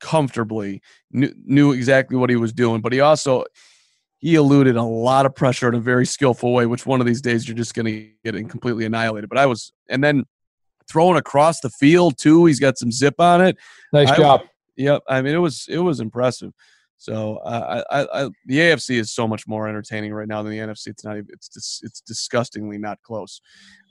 [0.00, 0.80] comfortably.
[1.10, 3.44] Knew, knew exactly what he was doing, but he also
[4.18, 7.20] he eluded a lot of pressure in a very skillful way, which one of these
[7.20, 9.28] days you're just going to get completely annihilated.
[9.28, 10.24] But I was, and then
[10.88, 12.46] throwing across the field too.
[12.46, 13.56] He's got some zip on it.
[13.92, 14.40] Nice I, job.
[14.76, 15.02] Yep.
[15.08, 16.52] I mean, it was it was impressive.
[16.96, 20.50] So uh, I, I, I, the AFC is so much more entertaining right now than
[20.50, 20.88] the NFC.
[20.88, 21.16] It's not.
[21.16, 23.40] Even, it's dis, it's disgustingly not close.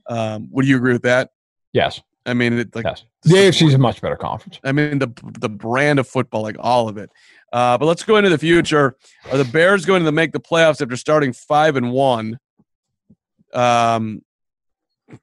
[0.10, 1.30] Um, would you agree with that?
[1.72, 2.02] Yes.
[2.28, 3.06] I mean, it, like yes.
[3.24, 4.60] the AFC is a much better conference.
[4.64, 7.10] I mean, the the brand of football, like all of it.
[7.54, 8.98] Uh, but let's go into the future.
[9.32, 12.38] Are the Bears going to make the playoffs after starting five and one?
[13.54, 14.22] Um,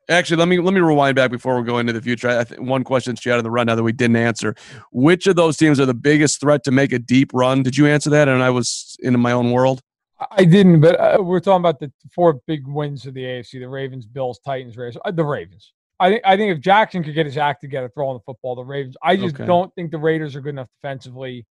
[0.09, 2.31] actually, let me let me rewind back before we go into the future.
[2.31, 4.55] I, I think one question she had in the run now that we didn't answer:
[4.91, 7.63] Which of those teams are the biggest threat to make a deep run?
[7.63, 8.29] Did you answer that?
[8.29, 9.83] And I was in my own world.
[10.31, 13.69] I didn't, but uh, we're talking about the four big wins of the AFC: the
[13.69, 14.97] Ravens, Bills, Titans, Raiders.
[15.05, 15.74] Uh, the Ravens.
[16.01, 18.65] I think I think if Jackson could get his act together throwing the football, the
[18.65, 18.97] Ravens.
[19.03, 19.47] I just Okay.
[19.47, 21.47] don't think the Raiders are good enough defensively.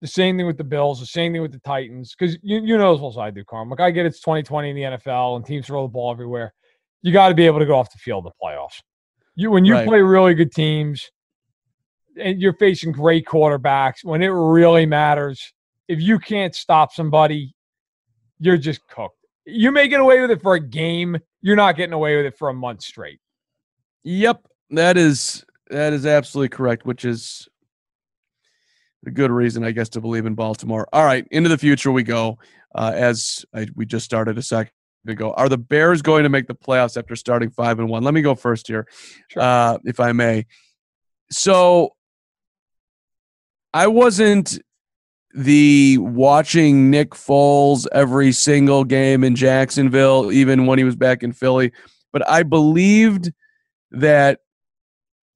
[0.00, 1.00] The same thing with the Bills.
[1.00, 2.14] The same thing with the Titans.
[2.18, 3.68] Because you you know as well as I do, Carm.
[3.68, 6.54] Like I get it's 2020 in the NFL and teams throw the ball everywhere.
[7.02, 8.80] You got to be able to go off the field in the playoffs.
[9.34, 9.86] You when you Right.
[9.86, 11.10] play really good teams
[12.20, 15.52] and you're facing great quarterbacks when it really matters.
[15.88, 17.54] If you can't stop somebody,
[18.40, 19.16] you're just cooked.
[19.46, 21.18] You may get away with it for a game.
[21.40, 23.20] You're not getting away with it for a month straight.
[24.04, 26.86] Yep, that is that is absolutely correct.
[26.86, 27.48] Which is
[29.06, 30.88] a good reason, I guess, to believe in Baltimore.
[30.92, 32.38] All right, into the future we go.
[32.74, 34.72] Uh, as I, we just started a second
[35.06, 38.02] ago, are the Bears going to make the playoffs after starting five and one?
[38.02, 38.86] Let me go first here,
[39.36, 40.46] uh, if I may.
[41.30, 41.94] So,
[43.72, 44.58] I wasn't
[45.34, 51.32] the watching Nick Foles every single game in Jacksonville, even when he was back in
[51.32, 51.72] Philly,
[52.12, 53.30] but I believed
[53.90, 54.40] that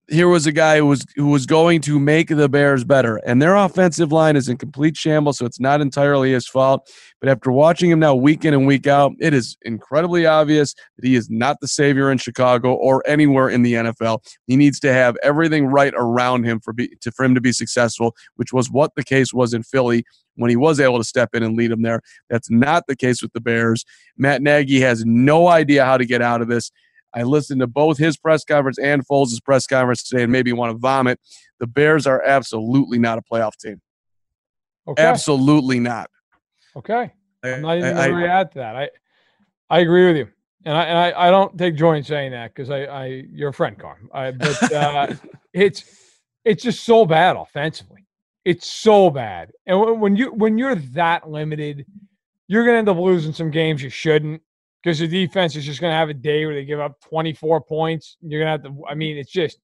[0.08, 3.40] here was a guy who was who was going to make the Bears better, and
[3.40, 6.90] their offensive line is in complete shambles, so it's not entirely his fault.
[7.20, 11.06] But after watching him now week in and week out, it is incredibly obvious that
[11.06, 14.18] he is not the savior in Chicago or anywhere in the NFL.
[14.46, 17.52] He needs to have everything right around him for be, to, for him to be
[17.52, 21.34] successful, which was what the case was in Philly when he was able to step
[21.34, 22.00] in and lead them there.
[22.28, 23.84] That's not the case with the Bears.
[24.16, 26.70] Matt Nagy has no idea how to get out of this.
[27.14, 30.72] I listened to both his press conference and Foles' press conference today and maybe want
[30.72, 31.20] to vomit.
[31.60, 33.80] The Bears are absolutely not a playoff team.
[34.88, 35.02] Okay.
[35.02, 36.10] Absolutely not.
[36.76, 37.12] Okay.
[37.44, 38.76] I, I'm not even going to react to that.
[38.76, 38.88] I
[39.68, 40.28] I agree with you,
[40.64, 43.50] and I and I, I don't take joy in saying that because I I you're
[43.50, 44.08] a friend, Carm.
[44.12, 45.14] I, but uh,
[45.52, 45.84] it's
[46.44, 48.06] it's just so bad offensively.
[48.44, 51.86] It's so bad, and when you when you're that limited,
[52.48, 54.42] you're going to end up losing some games you shouldn't
[54.82, 57.60] because the defense is just going to have a day where they give up 24
[57.60, 58.16] points.
[58.20, 58.84] You're going to have to.
[58.88, 59.58] I mean, it's just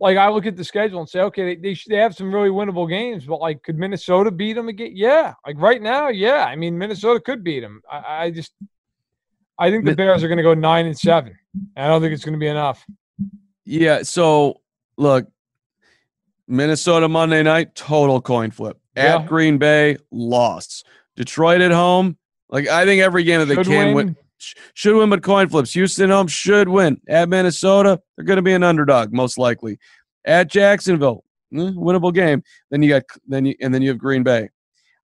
[0.00, 2.34] like I look at the schedule and say, okay, they they, should, they have some
[2.34, 4.92] really winnable games, but like, could Minnesota beat them again?
[4.94, 6.44] Yeah, like right now, yeah.
[6.44, 7.82] I mean, Minnesota could beat them.
[7.90, 8.52] I, I just,
[9.58, 11.38] I think the Bears are going to go nine and seven.
[11.76, 12.84] I don't think it's going to be enough.
[13.64, 14.02] Yeah.
[14.02, 14.60] So
[14.96, 15.26] look,
[16.46, 18.78] Minnesota Monday night, total coin flip.
[18.96, 19.16] Yeah.
[19.16, 20.86] At Green Bay, lost.
[21.16, 22.18] Detroit at home,
[22.50, 24.06] like I think every game that they Should can win.
[24.06, 24.16] win.
[24.74, 25.72] should win, but coin flips.
[25.72, 27.00] Houston home should win.
[27.08, 29.78] At Minnesota, they're going to be an underdog most likely.
[30.24, 32.42] At Jacksonville, eh, winnable game.
[32.70, 34.48] Then you got then you and then you have Green Bay.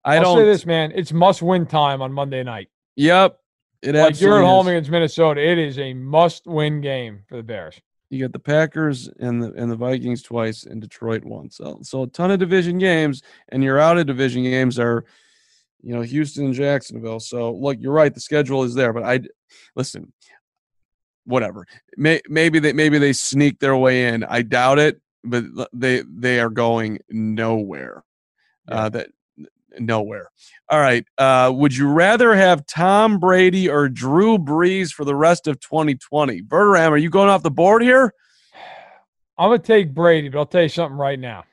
[0.04, 0.38] I I'll don't.
[0.38, 0.92] say this, man.
[0.94, 2.68] It's must-win time on Monday night.
[2.96, 3.38] Yep,
[3.82, 4.72] it Like you're at home is.
[4.72, 5.40] against Minnesota.
[5.40, 7.80] It is a must-win game for the Bears.
[8.10, 11.56] You got the Packers and the and the Vikings twice, and Detroit once.
[11.56, 15.04] So so a ton of division games, and your out of division games are,
[15.82, 17.20] you know, Houston and Jacksonville.
[17.20, 18.14] So look, you're right.
[18.14, 19.20] The schedule is there, but I
[19.76, 20.12] listen.
[21.24, 21.66] Whatever.
[21.96, 24.24] May, maybe they maybe they sneak their way in.
[24.24, 28.02] I doubt it, but they they are going nowhere.
[28.68, 29.08] Uh, that
[29.78, 30.30] nowhere.
[30.68, 31.04] All right.
[31.18, 36.42] Uh, would you rather have Tom Brady or Drew Brees for the rest of 2020?
[36.42, 38.12] Verderame, are you going off the board here?
[39.38, 41.44] I'm gonna take Brady, but I'll tell you something right now.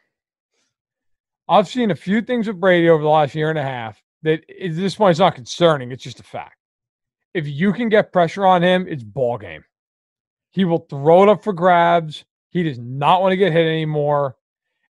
[1.47, 4.41] I've seen a few things with Brady over the last year and a half that
[4.49, 5.91] at this point it's not concerning.
[5.91, 6.57] It's just a fact.
[7.33, 9.63] If you can get pressure on him, it's ball game.
[10.51, 12.25] He will throw it up for grabs.
[12.49, 14.35] He does not want to get hit anymore.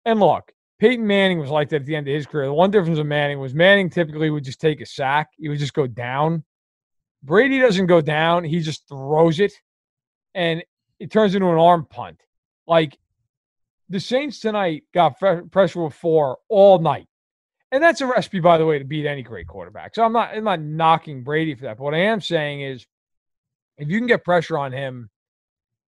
[0.05, 2.47] And look, Peyton Manning was like that at the end of his career.
[2.47, 5.31] The one difference with Manning was Manning typically would just take a sack.
[5.39, 6.45] He would just go down.
[7.23, 8.45] Brady doesn't go down.
[8.45, 9.53] He just throws it,
[10.35, 10.63] and
[10.99, 12.21] it turns into an arm punt.
[12.67, 12.99] Like
[13.89, 15.19] the Saints tonight got
[15.51, 17.07] pressure with four all night.
[17.75, 19.97] And that's a recipe, by the way, to beat any great quarterback.
[19.97, 21.77] So I'm not I'm not knocking Brady for that.
[21.77, 22.87] But what I am saying is
[23.79, 25.11] if you can get pressure on him,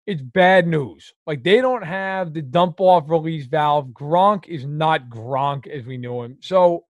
[0.07, 1.13] it's bad news.
[1.27, 3.89] Like they don't have the dump off release valve.
[3.89, 6.39] Gronk is not Gronk as we knew him.
[6.41, 6.85] So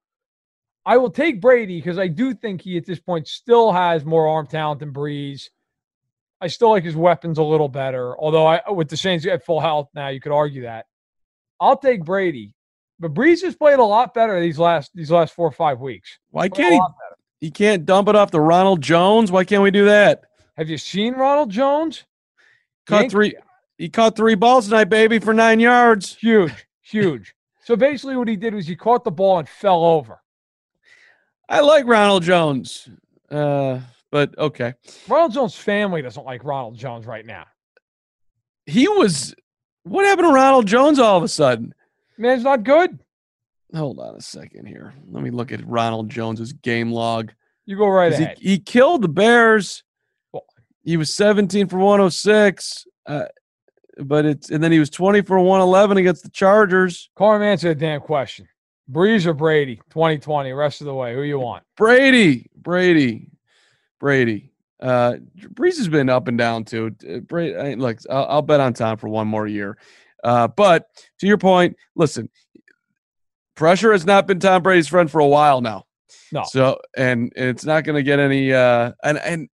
[0.86, 4.30] I will take Brady because I do think he at this point still has more
[4.30, 5.50] arm talent than Brees.
[6.40, 8.18] I still like his weapons a little better.
[8.18, 10.86] Although I with the Saints at full health now, you could argue that.
[11.60, 12.55] I'll take Brady.
[13.00, 16.18] But Brees has played a lot better these last these last four or five weeks.
[16.32, 16.82] Why can't he?
[17.46, 19.32] He can't dump it off to Ronald Jones.
[19.32, 20.24] Why can't we do that?
[20.58, 22.06] Have you seen Ronald Jones?
[22.88, 23.36] Caught three.
[23.78, 26.16] He caught three balls tonight, baby, for nine yards.
[26.16, 27.36] Huge, huge.
[27.64, 30.22] so basically, what he did was he caught the ball and fell over.
[31.50, 32.90] I like Ronald Jones,
[33.30, 33.80] uh,
[34.12, 34.74] but okay.
[35.08, 37.46] Ronald Jones' family doesn't like Ronald Jones right now.
[38.66, 39.36] He was.
[39.84, 41.76] What happened to Ronald Jones all of a sudden?
[42.18, 43.00] Man's not good.
[43.76, 44.94] Hold on a second here.
[45.10, 47.32] Let me look at Ronald Jones's game log.
[47.66, 48.38] You go right ahead.
[48.40, 49.84] He, he killed the Bears.
[50.32, 50.46] Well-
[50.84, 52.86] He was 17 for 106.
[53.06, 53.26] Uh,
[53.98, 57.10] but it's and then he was 20 for 111 against the Chargers.
[57.16, 58.48] Carm, answer the damn question.
[58.92, 61.16] Brees or Brady, 2020, rest of the way.
[61.16, 61.64] Who you want?
[61.76, 63.32] Brady, Brady,
[64.00, 64.52] Brady.
[64.80, 65.16] Uh,
[65.54, 66.94] Brees has been up and down too.
[67.10, 69.78] Uh, Brady, I, look, I'll, I'll bet on Tom for one more year.
[70.26, 70.88] Uh, but
[71.20, 72.30] to your point, listen,
[73.56, 75.86] pressure has not been Tom Brady's friend for a while now.
[76.32, 76.44] No.
[76.48, 78.52] So and it's not going to get any.
[78.52, 79.50] Uh, and and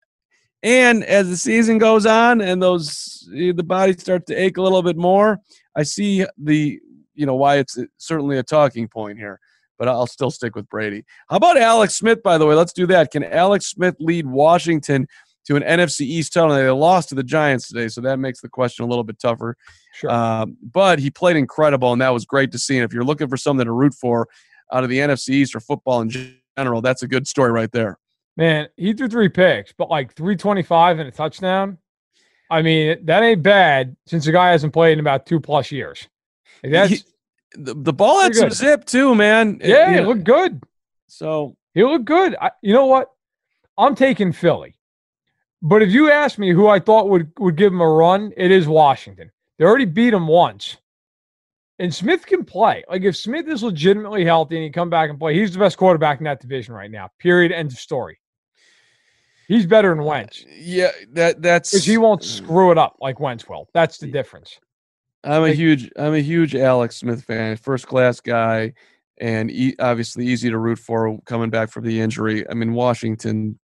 [0.61, 4.83] and as the season goes on and those the body starts to ache a little
[4.83, 5.39] bit more,
[5.75, 6.79] I see the
[7.15, 9.39] you know why it's certainly a talking point here.
[9.79, 11.03] But I'll still stick with Brady.
[11.29, 12.21] How about Alex Smith?
[12.21, 13.11] By the way, let's do that.
[13.11, 15.07] Can Alex Smith lead Washington
[15.45, 16.55] to an NFC East title?
[16.55, 19.55] They lost to the Giants today, so that makes the question a little bit tougher.
[19.93, 20.11] Sure.
[20.11, 22.77] Um, but he played incredible, and that was great to see.
[22.77, 24.27] And if you're looking for something to root for
[24.71, 26.09] out of the NFC East or football in
[26.57, 27.97] general, that's a good story right there.
[28.37, 31.77] Man, he threw three picks, but like 325 and a touchdown.
[32.51, 36.07] I mean, that ain't bad since the guy hasn't played in about two plus years.
[36.63, 37.03] Like, that's He-
[37.53, 38.55] The, the ball had some good.
[38.57, 39.59] zip too, man.
[39.61, 40.61] It- yeah, you he looked good.
[41.07, 42.35] so He looked good.
[42.39, 43.09] I, you know what?
[43.77, 44.75] I'm taking Philly.
[45.61, 48.51] But if you ask me who I thought would, would give him a run, it
[48.51, 49.31] is Washington.
[49.57, 50.77] They already beat him once.
[51.79, 52.83] And Smith can play.
[52.89, 55.77] Like if Smith is legitimately healthy and he come back and play, he's the best
[55.77, 57.09] quarterback in that division right now.
[57.19, 57.51] Period.
[57.51, 58.19] End of story.
[59.49, 63.19] He's better than Wentz uh, yeah, that that's because he won't screw it up like
[63.19, 63.67] Wentz will.
[63.73, 64.59] That's the difference.
[65.23, 68.73] I'm a huge I'm a huge Alex Smith fan, first class guy,
[69.17, 72.47] and e- obviously easy to root for coming back from the injury.
[72.47, 73.58] I mean Washington.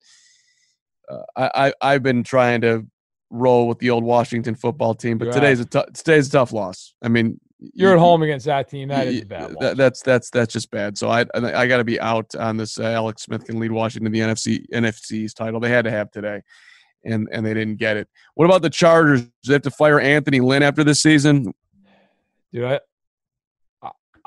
[1.09, 2.87] Uh, I, I I've been trying to
[3.31, 6.95] roll with the old Washington football team, but You today's a today's a tough loss.
[7.03, 8.89] I mean You're at home against that team.
[8.89, 10.97] That is bad that- that's that's that's just bad.
[10.99, 12.79] So I I, got to be out on this.
[12.79, 15.61] Uh, Alex Smith can lead Washington the NFC NFC's title.
[15.61, 16.43] They had to have today,
[17.05, 18.09] and and they didn't get it.
[18.35, 19.23] What about the Chargers?
[19.23, 21.53] Do they have to fire Anthony Lynn after this season?
[22.53, 22.81] Dude, I-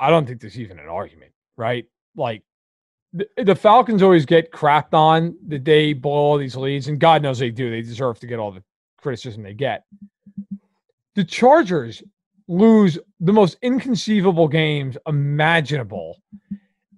[0.00, 1.86] I don't think there's even an argument, right?
[2.14, 2.42] Like
[3.12, 7.38] the, Falcons always get crapped on the day blow all these leads, and God knows
[7.38, 7.70] they do.
[7.70, 8.62] They deserve to get all the
[8.98, 9.84] criticism they get.
[11.14, 12.02] The Chargers
[12.48, 16.20] lose the most inconceivable games imaginable.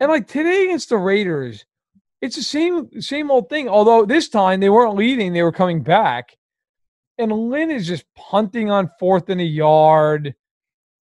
[0.01, 1.64] And like today against the Raiders,
[2.20, 3.68] it's the same same old thing.
[3.68, 6.37] Although this time they weren't leading, they were coming back.
[7.18, 10.35] And Lynn is just punting on fourth and a yard.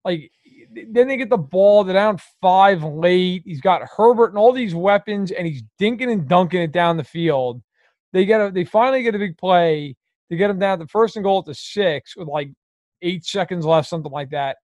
[0.03, 0.31] Like
[0.71, 3.43] then they get the ball, they're down five late.
[3.45, 7.03] He's got Herbert and all these weapons, and he's dinking and dunking it down the
[7.03, 7.61] field.
[8.13, 9.95] They get a they finally get a big play
[10.29, 12.51] to get him down to first and goal at the six with like
[13.01, 14.57] eight seconds left, something like that.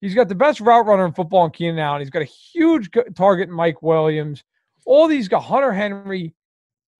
[0.00, 2.00] He's got the best route runner in football in Keenan Allen.
[2.00, 4.42] He's got a huge target in Mike Williams.
[4.86, 6.34] All these got Hunter Henry.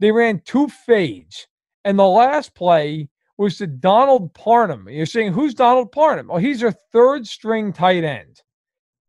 [0.00, 1.46] They ran two fades.
[1.84, 3.08] And the last play
[3.40, 4.86] was to Donald Parham.
[4.86, 6.28] You're saying, who's Donald Parham?
[6.28, 8.42] Well, oh, he's their third string tight end.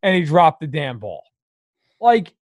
[0.03, 1.23] And he dropped the damn ball.
[1.99, 2.33] Like,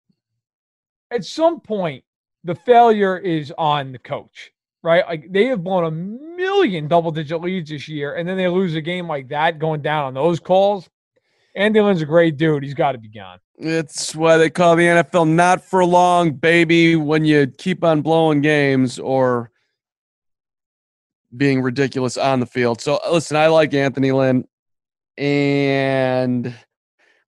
[1.10, 2.04] at some point,
[2.44, 5.04] the failure is on the coach, right?
[5.06, 8.16] Like, they have blown a million double digit leads this year.
[8.16, 10.90] And then they lose a game like that going down on those calls.
[11.56, 12.64] Andy Lynn's a great dude.
[12.64, 13.38] He's got to be gone.
[13.56, 18.42] It's why they call the NFL not for long, baby, when you keep on blowing
[18.42, 19.50] games or
[21.36, 22.80] being ridiculous on the field.
[22.80, 24.44] So, listen, I like Anthony Lynn,
[25.16, 26.54] and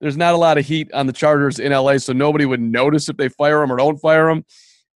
[0.01, 3.09] there's not a lot of heat on the Chargers in LA, so nobody would notice
[3.09, 4.45] if they fire him or don't fire him.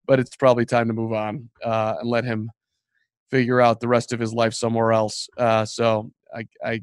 [0.06, 2.50] But it's probably time to move on uh, and let him
[3.30, 5.28] figure out the rest of his life somewhere else.
[5.36, 6.82] Uh, so, I, I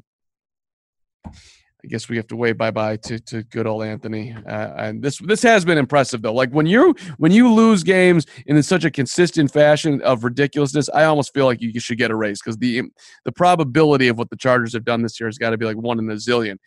[1.88, 4.36] I guess we have to wave bye bye to to good old Anthony.
[4.46, 6.34] Uh, and this this has been impressive though.
[6.34, 11.04] Like when you when you lose games in such a consistent fashion of ridiculousness, I
[11.04, 12.82] almost feel like you should get a raise because the
[13.24, 15.78] the probability of what the Chargers have done this year has got to be like
[15.78, 16.58] one in a zillion.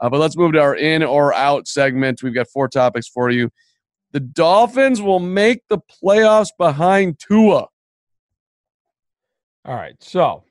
[0.00, 2.20] Uh, but let's move to our in or out segment.
[2.20, 3.50] We've got four topics for you.
[4.10, 7.68] The Dolphins will make the playoffs behind Tua.
[9.66, 10.42] All right, so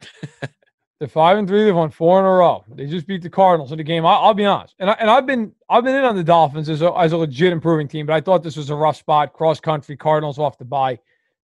[1.00, 1.64] they're five and three.
[1.64, 2.62] They've won four in a row.
[2.74, 4.04] They just beat the Cardinals in the game.
[4.04, 6.68] I, will be honest, and I, and I've been I've been in on the Dolphins
[6.68, 9.32] as a, as a legit improving team, but I thought this was a rough spot.
[9.32, 10.98] Cross country, Cardinals off the bye.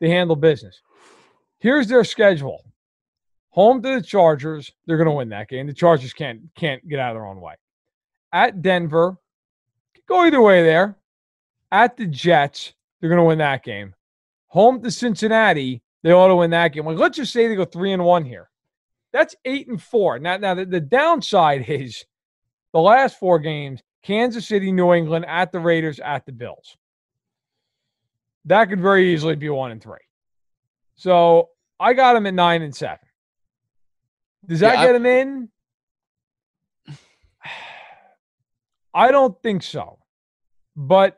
[0.01, 0.81] They handle business.
[1.59, 2.63] Here's their schedule:
[3.51, 4.71] home to the Chargers.
[4.87, 5.67] They're going to win that game.
[5.67, 7.53] The Chargers can't can't get out of their own way.
[8.31, 9.17] At Denver,
[10.09, 10.97] go either way there.
[11.71, 13.93] At the Jets, they're going to win that game.
[14.47, 16.85] Home to Cincinnati, they ought to win that game.
[16.85, 18.49] Like, let's just say they go three and one here.
[19.13, 20.19] That's eight and four.
[20.19, 22.03] Now, now the, the downside is
[22.73, 26.75] the last four games: Kansas City, New England, at the Raiders, at the Bills.
[28.45, 29.99] That could very easily be one and three.
[30.95, 31.49] So
[31.79, 32.99] I got him at nine and seven.
[34.45, 35.49] Does that yeah, get him in?
[38.93, 39.99] I don't think so.
[40.75, 41.17] But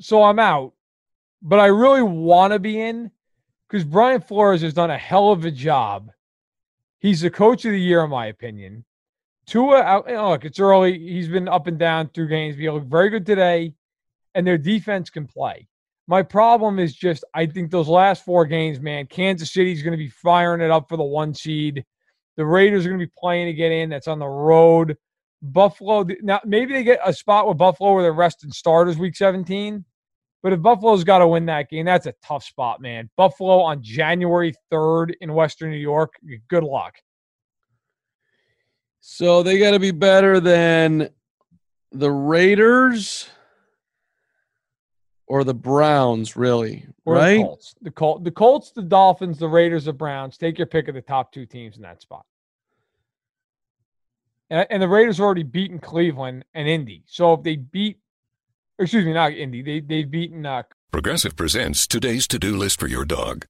[0.00, 0.74] so I'm out.
[1.42, 3.10] But I really want to be in
[3.68, 6.10] because Brian Flores has done a hell of a job.
[7.00, 8.84] He's the coach of the year, in my opinion.
[9.46, 10.98] Tua, you know, look, it's early.
[10.98, 12.56] He's been up and down through games.
[12.56, 13.74] He looked very good today,
[14.34, 15.66] and their defense can play.
[16.06, 19.96] My problem is just I think those last four games, man, Kansas City's going to
[19.96, 21.84] be firing it up for the one seed.
[22.36, 23.90] The Raiders are going to be playing to get in.
[23.90, 24.96] That's on the road.
[25.42, 29.84] Buffalo, now maybe they get a spot with Buffalo where they're resting starters week 17.
[30.42, 33.10] But if Buffalo's got to win that game, that's a tough spot, man.
[33.16, 36.14] Buffalo on January 3rd in Western New York.
[36.48, 36.94] Good luck.
[39.00, 41.10] So they got to be better than
[41.92, 43.28] the Raiders
[45.26, 47.36] or the Browns, really, or right?
[47.36, 47.74] The Colts.
[47.82, 50.36] The, Col- the Colts, the Dolphins, the Raiders, the Browns.
[50.36, 52.24] Take your pick of the top two teams in that spot.
[54.50, 57.04] And, and the Raiders already beaten Cleveland and Indy.
[57.06, 57.98] So if they beat
[58.80, 59.62] excuse me, not Indy.
[59.62, 60.44] They they've beaten.
[60.46, 60.62] Uh,
[60.92, 63.46] Progressive presents today's to-do list for your dog.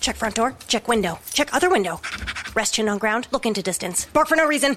[0.00, 0.54] Check front door.
[0.68, 1.18] Check window.
[1.32, 2.00] Check other window.
[2.54, 3.28] Rest chin on ground.
[3.30, 4.04] Look into distance.
[4.06, 4.76] Bark for no reason.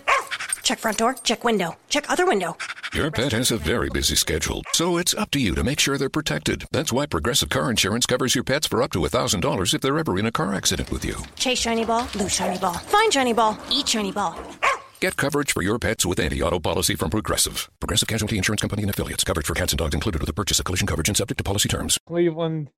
[0.63, 1.15] Check front door.
[1.23, 1.75] Check window.
[1.89, 2.56] Check other window.
[2.93, 5.97] Your pet has a very busy schedule, so it's up to you to make sure
[5.97, 6.65] they're protected.
[6.71, 10.17] That's why Progressive Car Insurance covers your pets for up to $1,000 if they're ever
[10.17, 11.15] in a car accident with you.
[11.36, 12.08] Chase shiny ball.
[12.15, 12.73] Lose shiny ball.
[12.73, 13.58] Find shiny ball.
[13.69, 14.39] Eat shiny ball.
[15.00, 17.70] Get coverage for your pets with any auto policy from Progressive.
[17.80, 19.24] Progressive Casualty Insurance Company and affiliates.
[19.24, 21.44] Coverage for cats and dogs included with the purchase of collision coverage and subject to
[21.44, 21.98] policy terms.
[22.06, 22.70] Cleveland,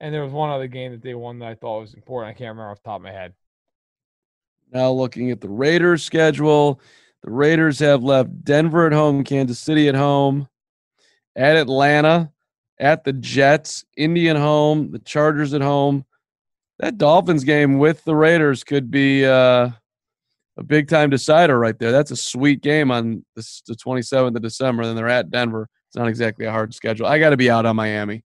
[0.00, 2.30] and there was one other game that they won that I thought was important.
[2.30, 3.34] I can't remember off the top of my head.
[4.72, 6.80] Now looking at the Raiders schedule,
[7.22, 10.48] the Raiders have left Denver at home, Kansas City at home,
[11.36, 12.32] at Atlanta,
[12.78, 16.06] at the Jets, Indian home, the Chargers at home.
[16.78, 19.68] That Dolphins game with the Raiders could be uh,
[20.56, 21.92] a big time decider right there.
[21.92, 24.84] That's a sweet game on the, the 27th of December.
[24.84, 25.68] Then they're at Denver.
[25.88, 27.06] It's not exactly a hard schedule.
[27.06, 28.16] I got to be out on Miami.
[28.16, 28.22] I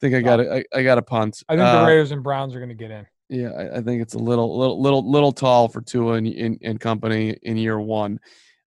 [0.00, 1.42] think I got I, I got a punt.
[1.48, 3.06] I think uh, the Raiders and Browns are going to get in.
[3.28, 6.58] Yeah, I, I, think it's a little little little little tall for Tua and, in
[6.62, 8.18] in company in year one.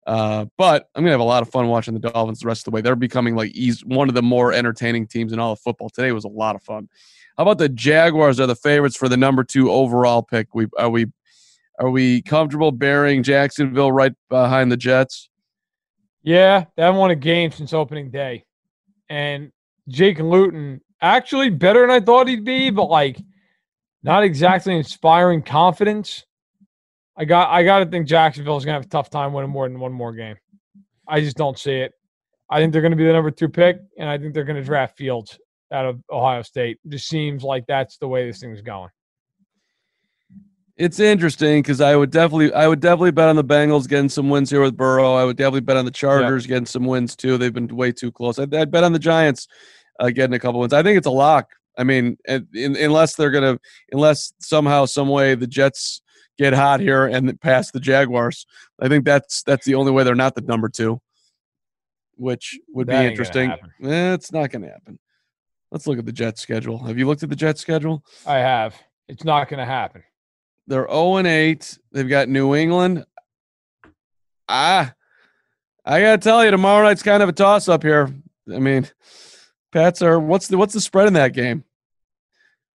[0.08, 2.66] Uh, but I'm gonna have a lot of fun watching the Dolphins the rest of
[2.66, 2.82] the way.
[2.82, 5.90] They're becoming like easy, one of the more entertaining teams in all of football.
[5.90, 6.88] Today was a lot of fun.
[7.38, 10.54] How about the Jaguars are the favorites for the number two overall pick?
[10.54, 11.08] We are we
[11.80, 15.30] are we comfortable bearing Jacksonville right behind the Jets?
[16.22, 18.46] Yeah, they haven't won a game since opening day.
[19.10, 19.52] And
[19.90, 23.20] Jake Luton, actually better than I thought he'd be, but like
[24.04, 26.26] not exactly inspiring confidence.
[27.18, 29.94] I got I gotta think Jacksonville's gonna have a tough time winning more than one
[29.94, 30.38] more game.
[31.08, 31.92] I just don't see it.
[32.50, 34.98] I think they're gonna be the number two pick, and I think they're gonna draft
[34.98, 35.38] Fields
[35.72, 36.80] out of Ohio State.
[36.86, 38.90] It just seems like that's the way this thing's going
[40.76, 44.30] it's interesting because I would definitely, I would definitely bet on the Bengals getting some
[44.30, 45.14] wins here with Burrow.
[45.14, 47.38] I would definitely bet on the Chargers getting some wins too.
[47.38, 48.40] They've been way too close.
[48.40, 49.48] I'd, I'd bet on the Giants
[50.00, 50.74] uh, getting a couple wins.
[50.74, 51.52] I think it's a lock.
[51.78, 53.60] I mean, in, unless they're gonna,
[53.92, 56.02] unless somehow, some way the Jets
[56.38, 58.46] get hot here and pass the Jaguars,
[58.80, 61.02] I think that's that's the only way they're not the number two,
[62.16, 63.52] which would that be interesting.
[63.52, 65.00] Eh, it's not going to happen.
[65.72, 66.78] Let's look at the Jets schedule.
[66.86, 68.04] Have you looked at the Jets schedule?
[68.28, 68.80] I have.
[69.08, 70.04] It's not going to happen.
[70.68, 71.80] They're 0 and 8.
[71.92, 73.06] They've got New England.
[74.48, 74.94] Ah,
[75.86, 78.14] I gotta tell you, tomorrow night's kind of a toss up here.
[78.54, 78.88] I mean,
[79.72, 81.64] Pats are what's the what's the spread in that game?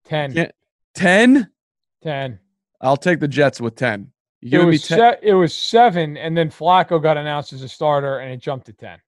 [0.06, 0.52] 10.
[0.94, 1.50] 10?
[2.04, 2.40] 10.
[2.82, 4.12] I'll take the Jets with 10.
[4.42, 8.20] You it was, se- it was seven, and then Flacco got announced as a starter,
[8.20, 9.00] and it jumped to 10.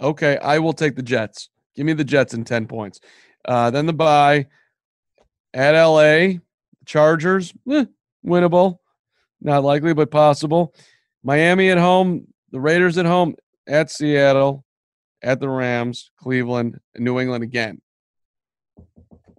[0.00, 1.50] Okay, I will take the Jets.
[1.76, 3.00] Give me the Jets in 10 points.
[3.44, 4.46] Uh, then the bye
[5.52, 6.40] at LA.
[6.86, 7.86] Chargers, eh,
[8.24, 8.78] winnable.
[9.40, 10.74] Not likely, but possible.
[11.22, 12.28] Miami at home.
[12.50, 13.36] The Raiders at home.
[13.66, 14.64] At Seattle.
[15.22, 17.80] at the Rams, Cleveland, and New England again.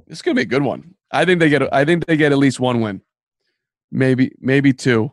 [0.08, 0.96] This is gonna be a good one.
[1.12, 1.74] I think they get.
[1.74, 3.02] I think they get at least one win,
[3.92, 5.12] maybe maybe two.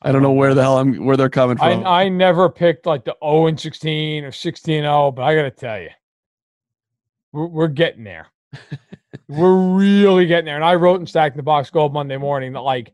[0.00, 1.86] I don't know where the hell I'm where they're coming from.
[1.86, 5.42] I, I never picked like the 0 and 16 or 16 0, but I got
[5.42, 5.90] to tell you,
[7.32, 8.26] we're, we're getting there.
[9.36, 10.56] we're really getting there.
[10.56, 12.92] And I wrote in Stack the Box Gold Monday morning that like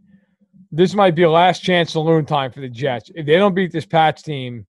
[0.70, 3.11] this might be a last chance saloon time for the Jets.
[3.14, 4.66] If they don't beat this Pats team,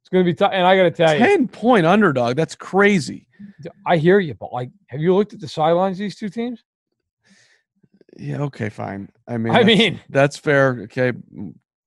[0.00, 0.50] it's going to be tough.
[0.52, 2.36] And I got to tell 10 you, 10 point underdog.
[2.36, 3.26] That's crazy.
[3.86, 6.64] I hear you, but like, have you looked at the sidelines, these two teams?
[8.16, 9.08] Yeah, okay, fine.
[9.28, 10.80] I mean, I that's- mean- that's fair.
[10.84, 11.12] Okay,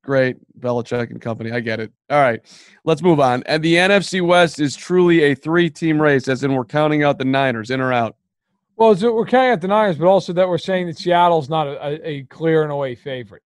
[0.03, 1.51] great, Belichick and company.
[1.51, 1.91] I get it.
[2.09, 2.39] All right,
[2.85, 3.43] let's move on.
[3.47, 7.25] And the NFC West is truly a three-team race, as in we're counting out the
[7.25, 8.15] Niners in or out.
[8.81, 11.99] Well, we're counting out the Niners, but also that we're saying that Seattle's not a,
[12.03, 13.43] a, clear and away favorite.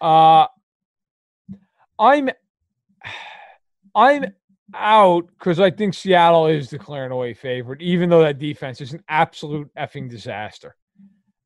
[0.00, 0.46] Uh
[1.98, 2.30] I'm
[3.94, 4.32] I'm
[4.72, 8.80] out because I think Seattle is the clear and away favorite, even though that defense
[8.80, 10.74] is an absolute effing disaster.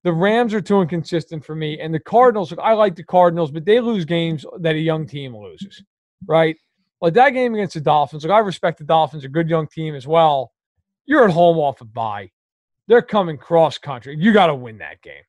[0.05, 2.55] The Rams are too inconsistent for me, and the Cardinals.
[2.63, 5.83] I like the Cardinals, but they lose games that a young team loses,
[6.29, 6.57] right?
[7.01, 8.25] Like that game against the Dolphins.
[8.25, 10.53] Like I respect the Dolphins, a good young team as well.
[11.07, 12.31] You're at home off a bye.
[12.91, 14.17] They're coming cross country.
[14.19, 15.23] You got to win that game,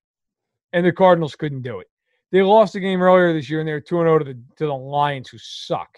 [0.73, 1.85] and the Cardinals couldn't do it.
[2.31, 4.33] They lost a game earlier this year, and they were two and zero to the
[4.33, 5.95] to the Lions, who suck.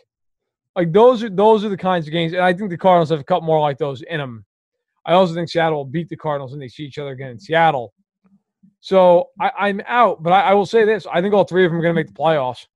[0.76, 3.22] Like those are those are the kinds of games, and I think the Cardinals have
[3.22, 4.44] a couple more like those in them.
[5.06, 7.40] I also think Seattle will beat the Cardinals and they see each other again in
[7.40, 7.94] Seattle.
[8.82, 11.72] So I, I'm out, but I, I will say this: I think all three of
[11.72, 12.68] them are going to make the playoffs.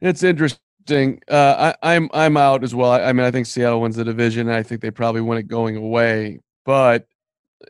[0.00, 1.20] It's interesting.
[1.30, 2.90] Uh, I, I'm I'm out as well.
[2.90, 4.48] I, I mean, I think Seattle wins the division.
[4.48, 6.40] I think they probably win it going away.
[6.64, 7.06] But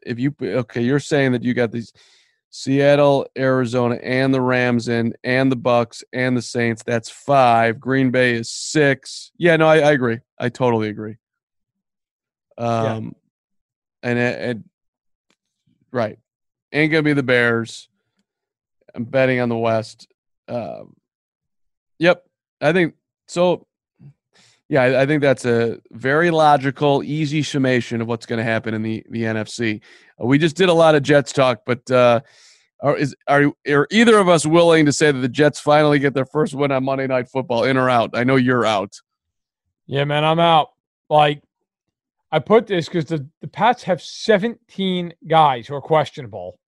[0.07, 1.93] if you okay, you're saying that you got these
[2.51, 6.85] Seattle, Arizona, and the Rams in, and the Bucs and the Saints.
[6.85, 7.81] That's five.
[7.81, 9.33] Green Bay is six.
[9.37, 10.21] Yeah, no, I, I agree.
[10.39, 11.17] I totally agree.
[12.57, 13.17] Um,
[14.05, 14.65] and it, and
[15.91, 16.17] right,
[16.73, 17.89] ain't gonna be the Bears.
[18.95, 20.07] I'm betting on the West.
[20.47, 20.95] Um,
[21.99, 22.25] yep,
[22.61, 22.95] I think
[23.27, 23.67] so.
[24.69, 28.75] Yeah, I, I think that's a very logical, easy summation of what's going to happen
[28.75, 29.81] in the the NFC.
[30.21, 32.21] Uh, we just did a lot of Jets talk, but uh,
[32.81, 36.15] are is are are either of us willing to say that the Jets finally get
[36.15, 37.65] their first win on Monday Night Football?
[37.65, 38.11] In or out?
[38.15, 38.95] I know you're out.
[39.87, 40.71] Yeah, man, I'm out.
[41.11, 41.43] Like
[42.35, 46.59] I put this because the, the Pats have 17 guys who are questionable.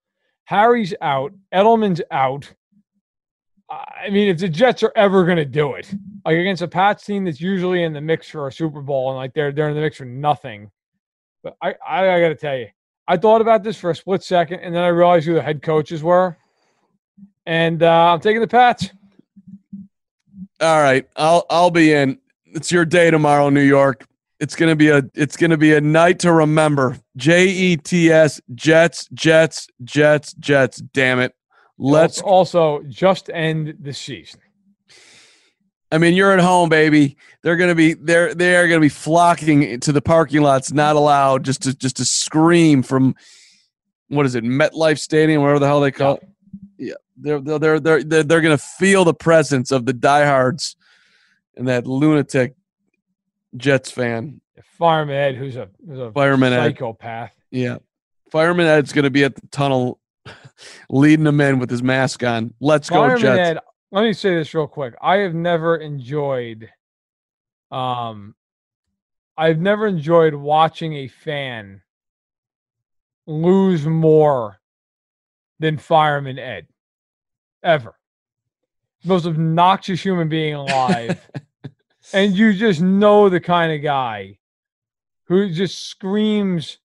[0.45, 1.33] Harry's out.
[1.53, 2.53] Edelman's out.
[3.69, 5.93] I mean, if the Jets are ever going to do it,
[6.25, 9.17] like against a Pats team that's usually in the mix for a Super Bowl, and
[9.17, 10.71] like they're they're in the mix for nothing.
[11.43, 12.67] But I I, I got to tell you,
[13.07, 15.61] I thought about this for a split second, and then I realized who the head
[15.61, 16.37] coaches were,
[17.45, 18.89] and uh, I'm taking the Pats.
[20.61, 22.19] All right, I'll I'll be in.
[22.45, 24.07] It's your day tomorrow, New York.
[24.39, 26.97] It's gonna be a it's gonna be a night to remember.
[27.17, 30.77] J E T S Jets Jets Jets Jets.
[30.93, 31.33] Damn it.
[31.77, 32.21] Let's.
[32.21, 34.41] also just end the season.
[35.91, 37.17] I mean, you're at home, baby.
[37.43, 41.63] They're gonna be they're they're gonna be flocking to the parking lots, not allowed, just
[41.63, 43.15] to just to scream from
[44.09, 46.27] what is it, MetLife Stadium, whatever the hell they call it.
[46.77, 50.75] Yeah, they're they're they're they're they're, gonna feel the presence of the diehards
[51.55, 52.55] and that lunatic
[53.55, 54.41] Jets fan.
[54.77, 56.57] Fireman Ed, who's a who's a Fireman Ed.
[56.57, 57.33] psychopath.
[57.49, 57.77] Yeah,
[58.31, 59.99] Fireman Ed's gonna be at the tunnel,
[60.89, 62.53] leading them in with his mask on.
[62.59, 63.39] Let's go, Jets.
[63.39, 63.59] Ed,
[63.91, 64.95] let me say this real quick.
[65.01, 66.69] I have never enjoyed
[67.69, 68.33] um
[69.37, 71.81] I've never enjoyed watching a fan
[73.27, 74.57] lose more
[75.59, 76.67] than Fireman Ed.
[77.61, 77.95] Ever.
[79.03, 81.19] Most obnoxious human being alive.
[82.13, 84.39] and you just know the kind of guy
[85.25, 86.79] who just screams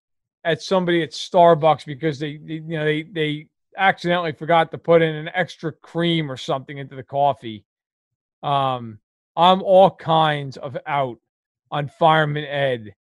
[0.44, 3.46] at somebody at Starbucks because they, they you know they they
[3.76, 7.64] accidentally forgot to put in an extra cream or something into the coffee.
[8.42, 8.98] Um,
[9.36, 11.18] I'm all kinds of out
[11.70, 12.94] on Fireman Ed,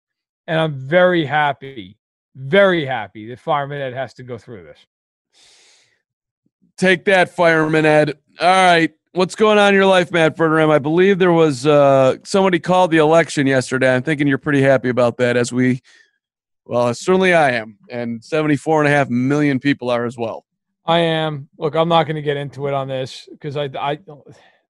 [0.47, 1.97] and I'm very happy,
[2.35, 4.79] very happy that Fireman Ed has to go through this.
[6.77, 8.19] Take that, Fireman Ed.
[8.41, 8.93] All right.
[9.13, 10.71] What's going on in your life, Matt Verderame?
[10.71, 13.93] I believe there was uh, somebody called the election yesterday.
[13.93, 15.81] I'm thinking you're pretty happy about that, as we,
[16.67, 17.79] well, certainly I am.
[17.91, 20.45] And 74 and a half million people are as well.
[20.89, 21.51] I am.
[21.59, 23.99] Look, I'm not going to get into it on this because I, I,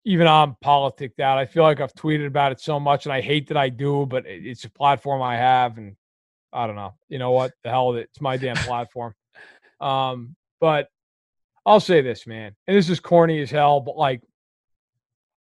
[0.04, 1.38] even I'm politicked out.
[1.38, 4.06] I feel like I've tweeted about it so much, and I hate that I do,
[4.06, 5.94] but it's a platform I have, and
[6.52, 6.94] I don't know.
[7.08, 7.52] You know what?
[7.62, 9.14] The hell, it's my damn platform.
[9.80, 10.88] Um, but
[11.64, 14.20] I'll say this, man, and this is corny as hell, but like,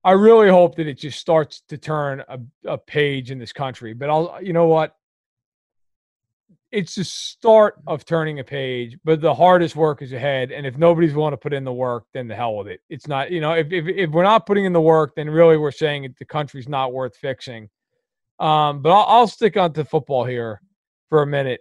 [0.02, 3.92] I really hope that it just starts to turn a, a page in this country.
[3.92, 4.96] But I'll, you know what?
[6.74, 10.50] It's the start of turning a page, but the hardest work is ahead.
[10.50, 12.80] And if nobody's willing to put in the work, then the hell with it.
[12.90, 15.56] It's not, you know, if, if, if we're not putting in the work, then really
[15.56, 17.70] we're saying the country's not worth fixing.
[18.40, 20.60] Um, but I'll, I'll stick on to football here
[21.08, 21.60] for a minute.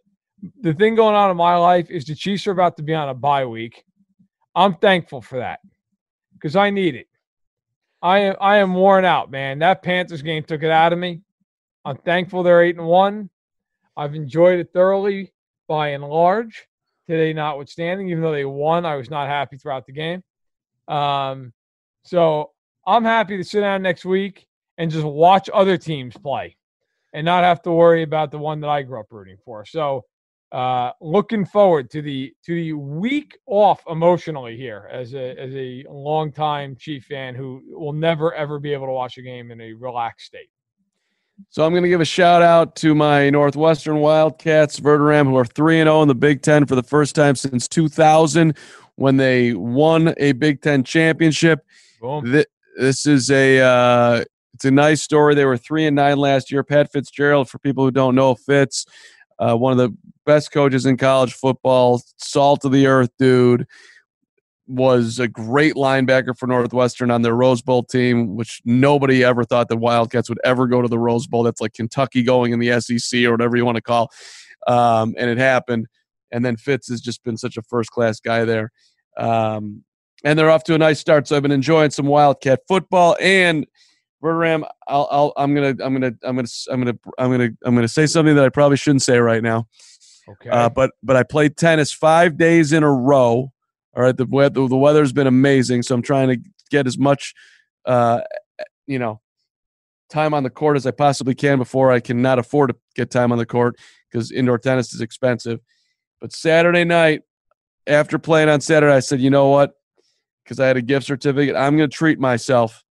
[0.61, 3.09] The thing going on in my life is the Chiefs are about to be on
[3.09, 3.84] a bye week.
[4.55, 5.59] I'm thankful for that
[6.34, 7.07] because I need it.
[8.01, 9.59] I am I am worn out, man.
[9.59, 11.22] That Panthers game took it out of me.
[11.86, 13.30] I'm thankful they're eight and one.
[13.95, 15.33] I've enjoyed it thoroughly
[15.67, 16.67] by and large.
[17.07, 20.23] Today, notwithstanding, even though they won, I was not happy throughout the game.
[20.87, 21.51] Um,
[22.03, 22.51] so
[22.87, 26.55] I'm happy to sit down next week and just watch other teams play
[27.13, 29.65] and not have to worry about the one that I grew up rooting for.
[29.65, 30.05] So
[30.51, 35.83] uh, looking forward to the to the week off emotionally here as a as a
[35.89, 39.73] longtime Chief fan who will never ever be able to watch a game in a
[39.73, 40.49] relaxed state.
[41.49, 45.45] So I'm going to give a shout out to my Northwestern Wildcats, Verderame, who are
[45.45, 48.55] three and zero in the Big Ten for the first time since 2000,
[48.95, 51.65] when they won a Big Ten championship.
[51.99, 52.43] Boom.
[52.77, 54.23] This is a uh,
[54.53, 55.36] it's a nice story.
[55.36, 56.63] They were three and nine last year.
[56.63, 58.86] Pat Fitzgerald, for people who don't know, Fitz,
[59.39, 63.67] uh, one of the best coaches in college football, salt of the earth dude,
[64.68, 69.68] was a great linebacker for Northwestern on their Rose Bowl team, which nobody ever thought
[69.68, 71.43] the Wildcats would ever go to the Rose Bowl.
[71.43, 74.09] That's like Kentucky going in the SEC or whatever you want to call.
[74.68, 75.88] Um, and it happened.
[76.32, 78.72] And then Fitz has just been such a first class guy there.
[79.18, 79.84] Um,
[80.24, 81.28] and they're off to a nice start.
[81.28, 83.68] So I've been enjoying some Wildcat football and
[84.24, 87.88] Verderame, I'll, I'll, I'm gonna, I'm gonna, I'm gonna, I'm gonna, I'm gonna, I'm gonna
[87.89, 89.68] say something that I probably shouldn't say right now.
[90.30, 90.49] Okay.
[90.49, 93.51] Uh, but, but I played tennis five days in a row.
[93.95, 94.15] All right.
[94.15, 97.33] The weather, the weather's been amazing, so I'm trying to get as much,
[97.85, 98.21] uh,
[98.87, 99.21] you know,
[100.09, 103.31] time on the court as I possibly can before I cannot afford to get time
[103.31, 103.77] on the court
[104.09, 105.59] because indoor tennis is expensive.
[106.21, 107.23] But Saturday night,
[107.87, 109.73] after playing on Saturday, I said, you know what?
[110.43, 112.83] Because I had a gift certificate, I'm going to treat myself.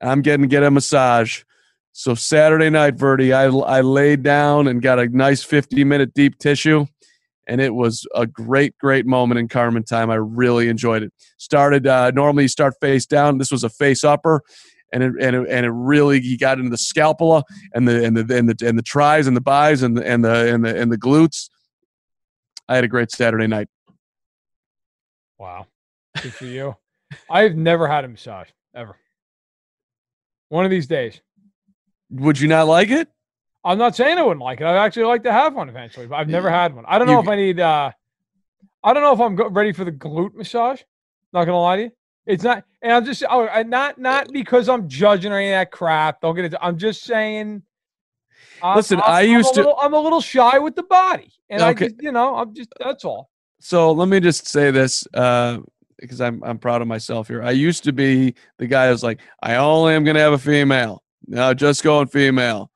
[0.00, 1.42] I'm getting to get a massage.
[1.92, 6.38] So Saturday night, Verdi, I, I laid down and got a nice 50 minute deep
[6.38, 6.86] tissue.
[7.46, 10.10] And it was a great, great moment in Carman time.
[10.10, 11.12] I really enjoyed it.
[11.38, 13.38] Started uh, normally you start face down.
[13.38, 14.42] This was a face upper,
[14.92, 17.42] and it and it, and it really he got into the scapula
[17.74, 20.24] and the and the and the and the tries and the buys and the and
[20.24, 21.50] the and the and the glutes.
[22.68, 23.68] I had a great Saturday night.
[25.38, 25.66] Wow,
[26.22, 26.76] good for you.
[27.30, 28.96] I've never had a massage ever.
[30.48, 31.20] One of these days.
[32.10, 33.08] Would you not like it?
[33.64, 34.66] I'm not saying I wouldn't like it.
[34.66, 36.84] I'd actually like to have one eventually, but I've never had one.
[36.88, 37.60] I don't know You- if I need.
[37.60, 37.92] uh
[38.84, 40.82] I don't know if I'm go- ready for the glute massage.
[41.32, 41.90] Not gonna lie to you,
[42.26, 42.64] it's not.
[42.82, 46.20] And I'm just oh, I- not not because I'm judging or any of that crap.
[46.20, 46.54] Don't get it.
[46.60, 47.62] I'm just saying.
[48.62, 51.62] I'm- Listen, I'm- I a used to- I'm a little shy with the body, and
[51.62, 52.70] I just, you know, I'm just.
[52.80, 53.30] That's all.
[53.60, 55.58] So let me just say this, uh,
[56.00, 57.44] because I'm I'm proud of myself here.
[57.44, 61.04] I used to be the guy who's like, I only am gonna have a female.
[61.28, 62.71] Now just going female.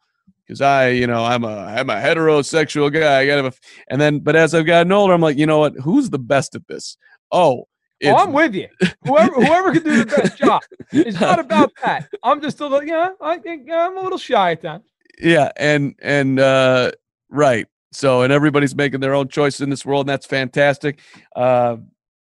[0.46, 3.20] Because I, you know, I'm a I'm a heterosexual guy.
[3.20, 3.56] I gotta have a,
[3.88, 5.74] and then, but as I've gotten older, I'm like, you know what?
[5.82, 6.96] Who's the best at this?
[7.32, 7.66] Oh,
[8.04, 8.68] Oh, I'm with you.
[9.06, 10.60] Whoever whoever can do the best job.
[10.92, 12.08] It's not about that.
[12.22, 12.84] I'm just a little.
[12.86, 14.84] Yeah, I think I'm a little shy at times.
[15.18, 16.92] yeah, and and uh,
[17.30, 17.66] right.
[17.92, 21.00] So and everybody's making their own choices in this world, and that's fantastic.
[21.34, 21.78] Uh,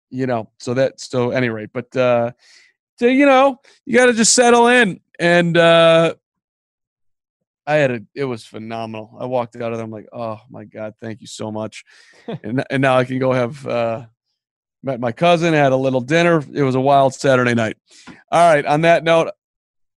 [0.10, 2.32] you know, so that so any rate, but uh,
[2.98, 6.14] so you know, you got to just settle in, and uh,
[7.68, 9.16] I had a it was phenomenal.
[9.20, 11.84] I walked out of there, I'm like, oh my god, thank you so much,
[12.44, 13.68] and and now I can go have.
[13.68, 14.06] Uh,
[14.84, 16.42] Met my cousin, had a little dinner.
[16.54, 17.78] It was a wild Saturday night.
[18.32, 18.64] All right.
[18.64, 19.32] On that note,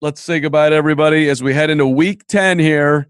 [0.02, 3.08] let's say goodbye to everybody as we head into week 10 here.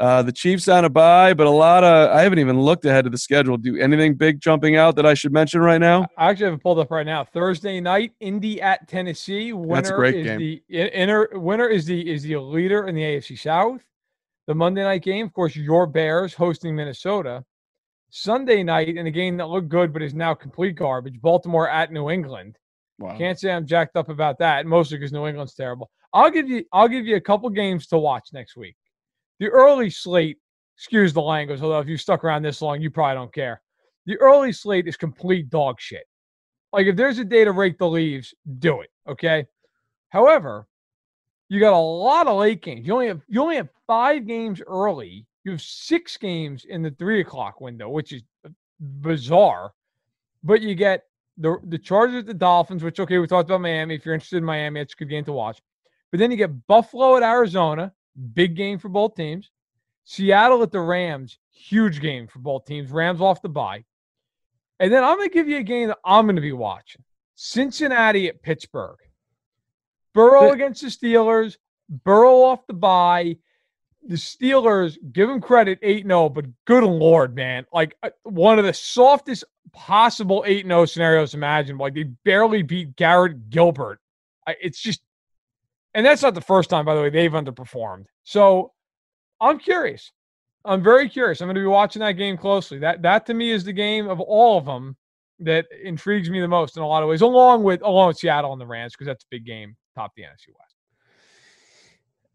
[0.00, 3.04] Uh, the Chiefs on a bye, but a lot of I haven't even looked ahead
[3.04, 3.58] of the schedule.
[3.58, 6.06] Do anything big jumping out that I should mention right now?
[6.16, 7.22] I actually haven't pulled up right now.
[7.22, 9.52] Thursday night, Indy at Tennessee.
[9.52, 10.38] Winner That's a great is game.
[10.38, 13.82] the inner winner is the is the leader in the AFC South.
[14.46, 17.44] The Monday night game, of course, your Bears hosting Minnesota.
[18.08, 21.20] Sunday night in a game that looked good but is now complete garbage.
[21.20, 22.56] Baltimore at New England.
[22.98, 23.18] Wow.
[23.18, 25.90] Can't say I'm jacked up about that, mostly because New England's terrible.
[26.14, 28.76] I'll give you I'll give you a couple games to watch next week.
[29.40, 30.38] The early slate,
[30.76, 33.60] excuse the language, although if you stuck around this long, you probably don't care.
[34.06, 36.04] The early slate is complete dog shit.
[36.72, 38.90] Like if there's a day to rake the leaves, do it.
[39.08, 39.46] Okay.
[40.10, 40.68] However,
[41.48, 42.86] you got a lot of late games.
[42.86, 45.26] You only have you only have five games early.
[45.44, 48.22] You have six games in the three o'clock window, which is
[48.78, 49.72] bizarre.
[50.44, 51.04] But you get
[51.38, 53.96] the the Chargers, the Dolphins, which okay, we talked about Miami.
[53.96, 55.60] If you're interested in Miami, it's a good game to watch.
[56.12, 57.92] But then you get Buffalo at Arizona,
[58.34, 59.50] big game for both teams.
[60.04, 62.90] Seattle at the Rams, huge game for both teams.
[62.90, 63.84] Rams off the bye.
[64.78, 67.04] And then I'm going to give you a game that I'm going to be watching
[67.34, 68.98] Cincinnati at Pittsburgh.
[70.14, 71.56] Burrow against the Steelers,
[71.88, 73.36] Burrow off the bye.
[74.02, 77.66] The Steelers, give them credit, 8 0, but good Lord, man.
[77.72, 81.84] Like uh, one of the softest possible 8 0 scenarios imaginable.
[81.84, 84.00] Like they barely beat Garrett Gilbert.
[84.46, 85.02] It's just,
[85.94, 88.04] and that's not the first time, by the way, they've underperformed.
[88.24, 88.72] So
[89.40, 90.12] I'm curious.
[90.64, 91.40] I'm very curious.
[91.40, 92.78] I'm going to be watching that game closely.
[92.78, 94.96] That that to me is the game of all of them
[95.38, 98.52] that intrigues me the most in a lot of ways, along with along with Seattle
[98.52, 100.74] and the Rams, because that's a big game, top the NFC West.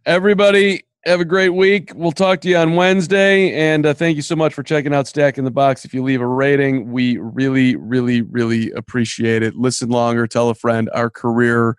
[0.05, 1.91] Everybody, have a great week.
[1.95, 3.53] We'll talk to you on Wednesday.
[3.53, 5.85] And uh, thank you so much for checking out Stack in the Box.
[5.85, 9.55] If you leave a rating, we really, really, really appreciate it.
[9.55, 10.89] Listen longer, tell a friend.
[10.93, 11.77] Our career,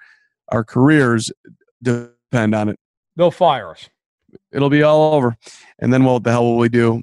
[0.49, 1.33] our careers
[1.87, 2.79] depend on it.
[3.17, 3.89] They'll fire us.
[4.53, 5.37] It'll be all over.
[5.79, 7.03] And then what the hell will we do?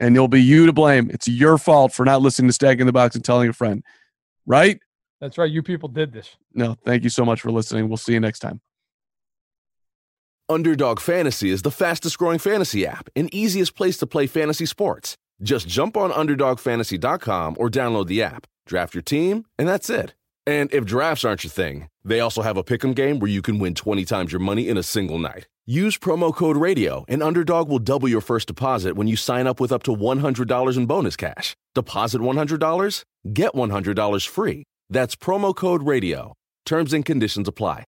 [0.00, 1.10] And it'll be you to blame.
[1.10, 3.84] It's your fault for not listening to Stack in the Box and telling a friend.
[4.46, 4.80] Right?
[5.20, 5.50] That's right.
[5.50, 6.36] You people did this.
[6.52, 7.88] No, thank you so much for listening.
[7.88, 8.60] We'll see you next time.
[10.48, 15.16] Underdog Fantasy is the fastest growing fantasy app and easiest place to play fantasy sports.
[15.40, 20.14] Just jump on UnderdogFantasy.com or download the app, draft your team, and that's it.
[20.46, 23.60] And if drafts aren't your thing, they also have a pick'em game where you can
[23.60, 25.46] win 20 times your money in a single night.
[25.66, 29.60] Use promo code RADIO, and Underdog will double your first deposit when you sign up
[29.60, 31.54] with up to $100 in bonus cash.
[31.76, 34.64] Deposit $100, get $100 free.
[34.90, 36.34] That's promo code RADIO.
[36.66, 37.84] Terms and conditions apply.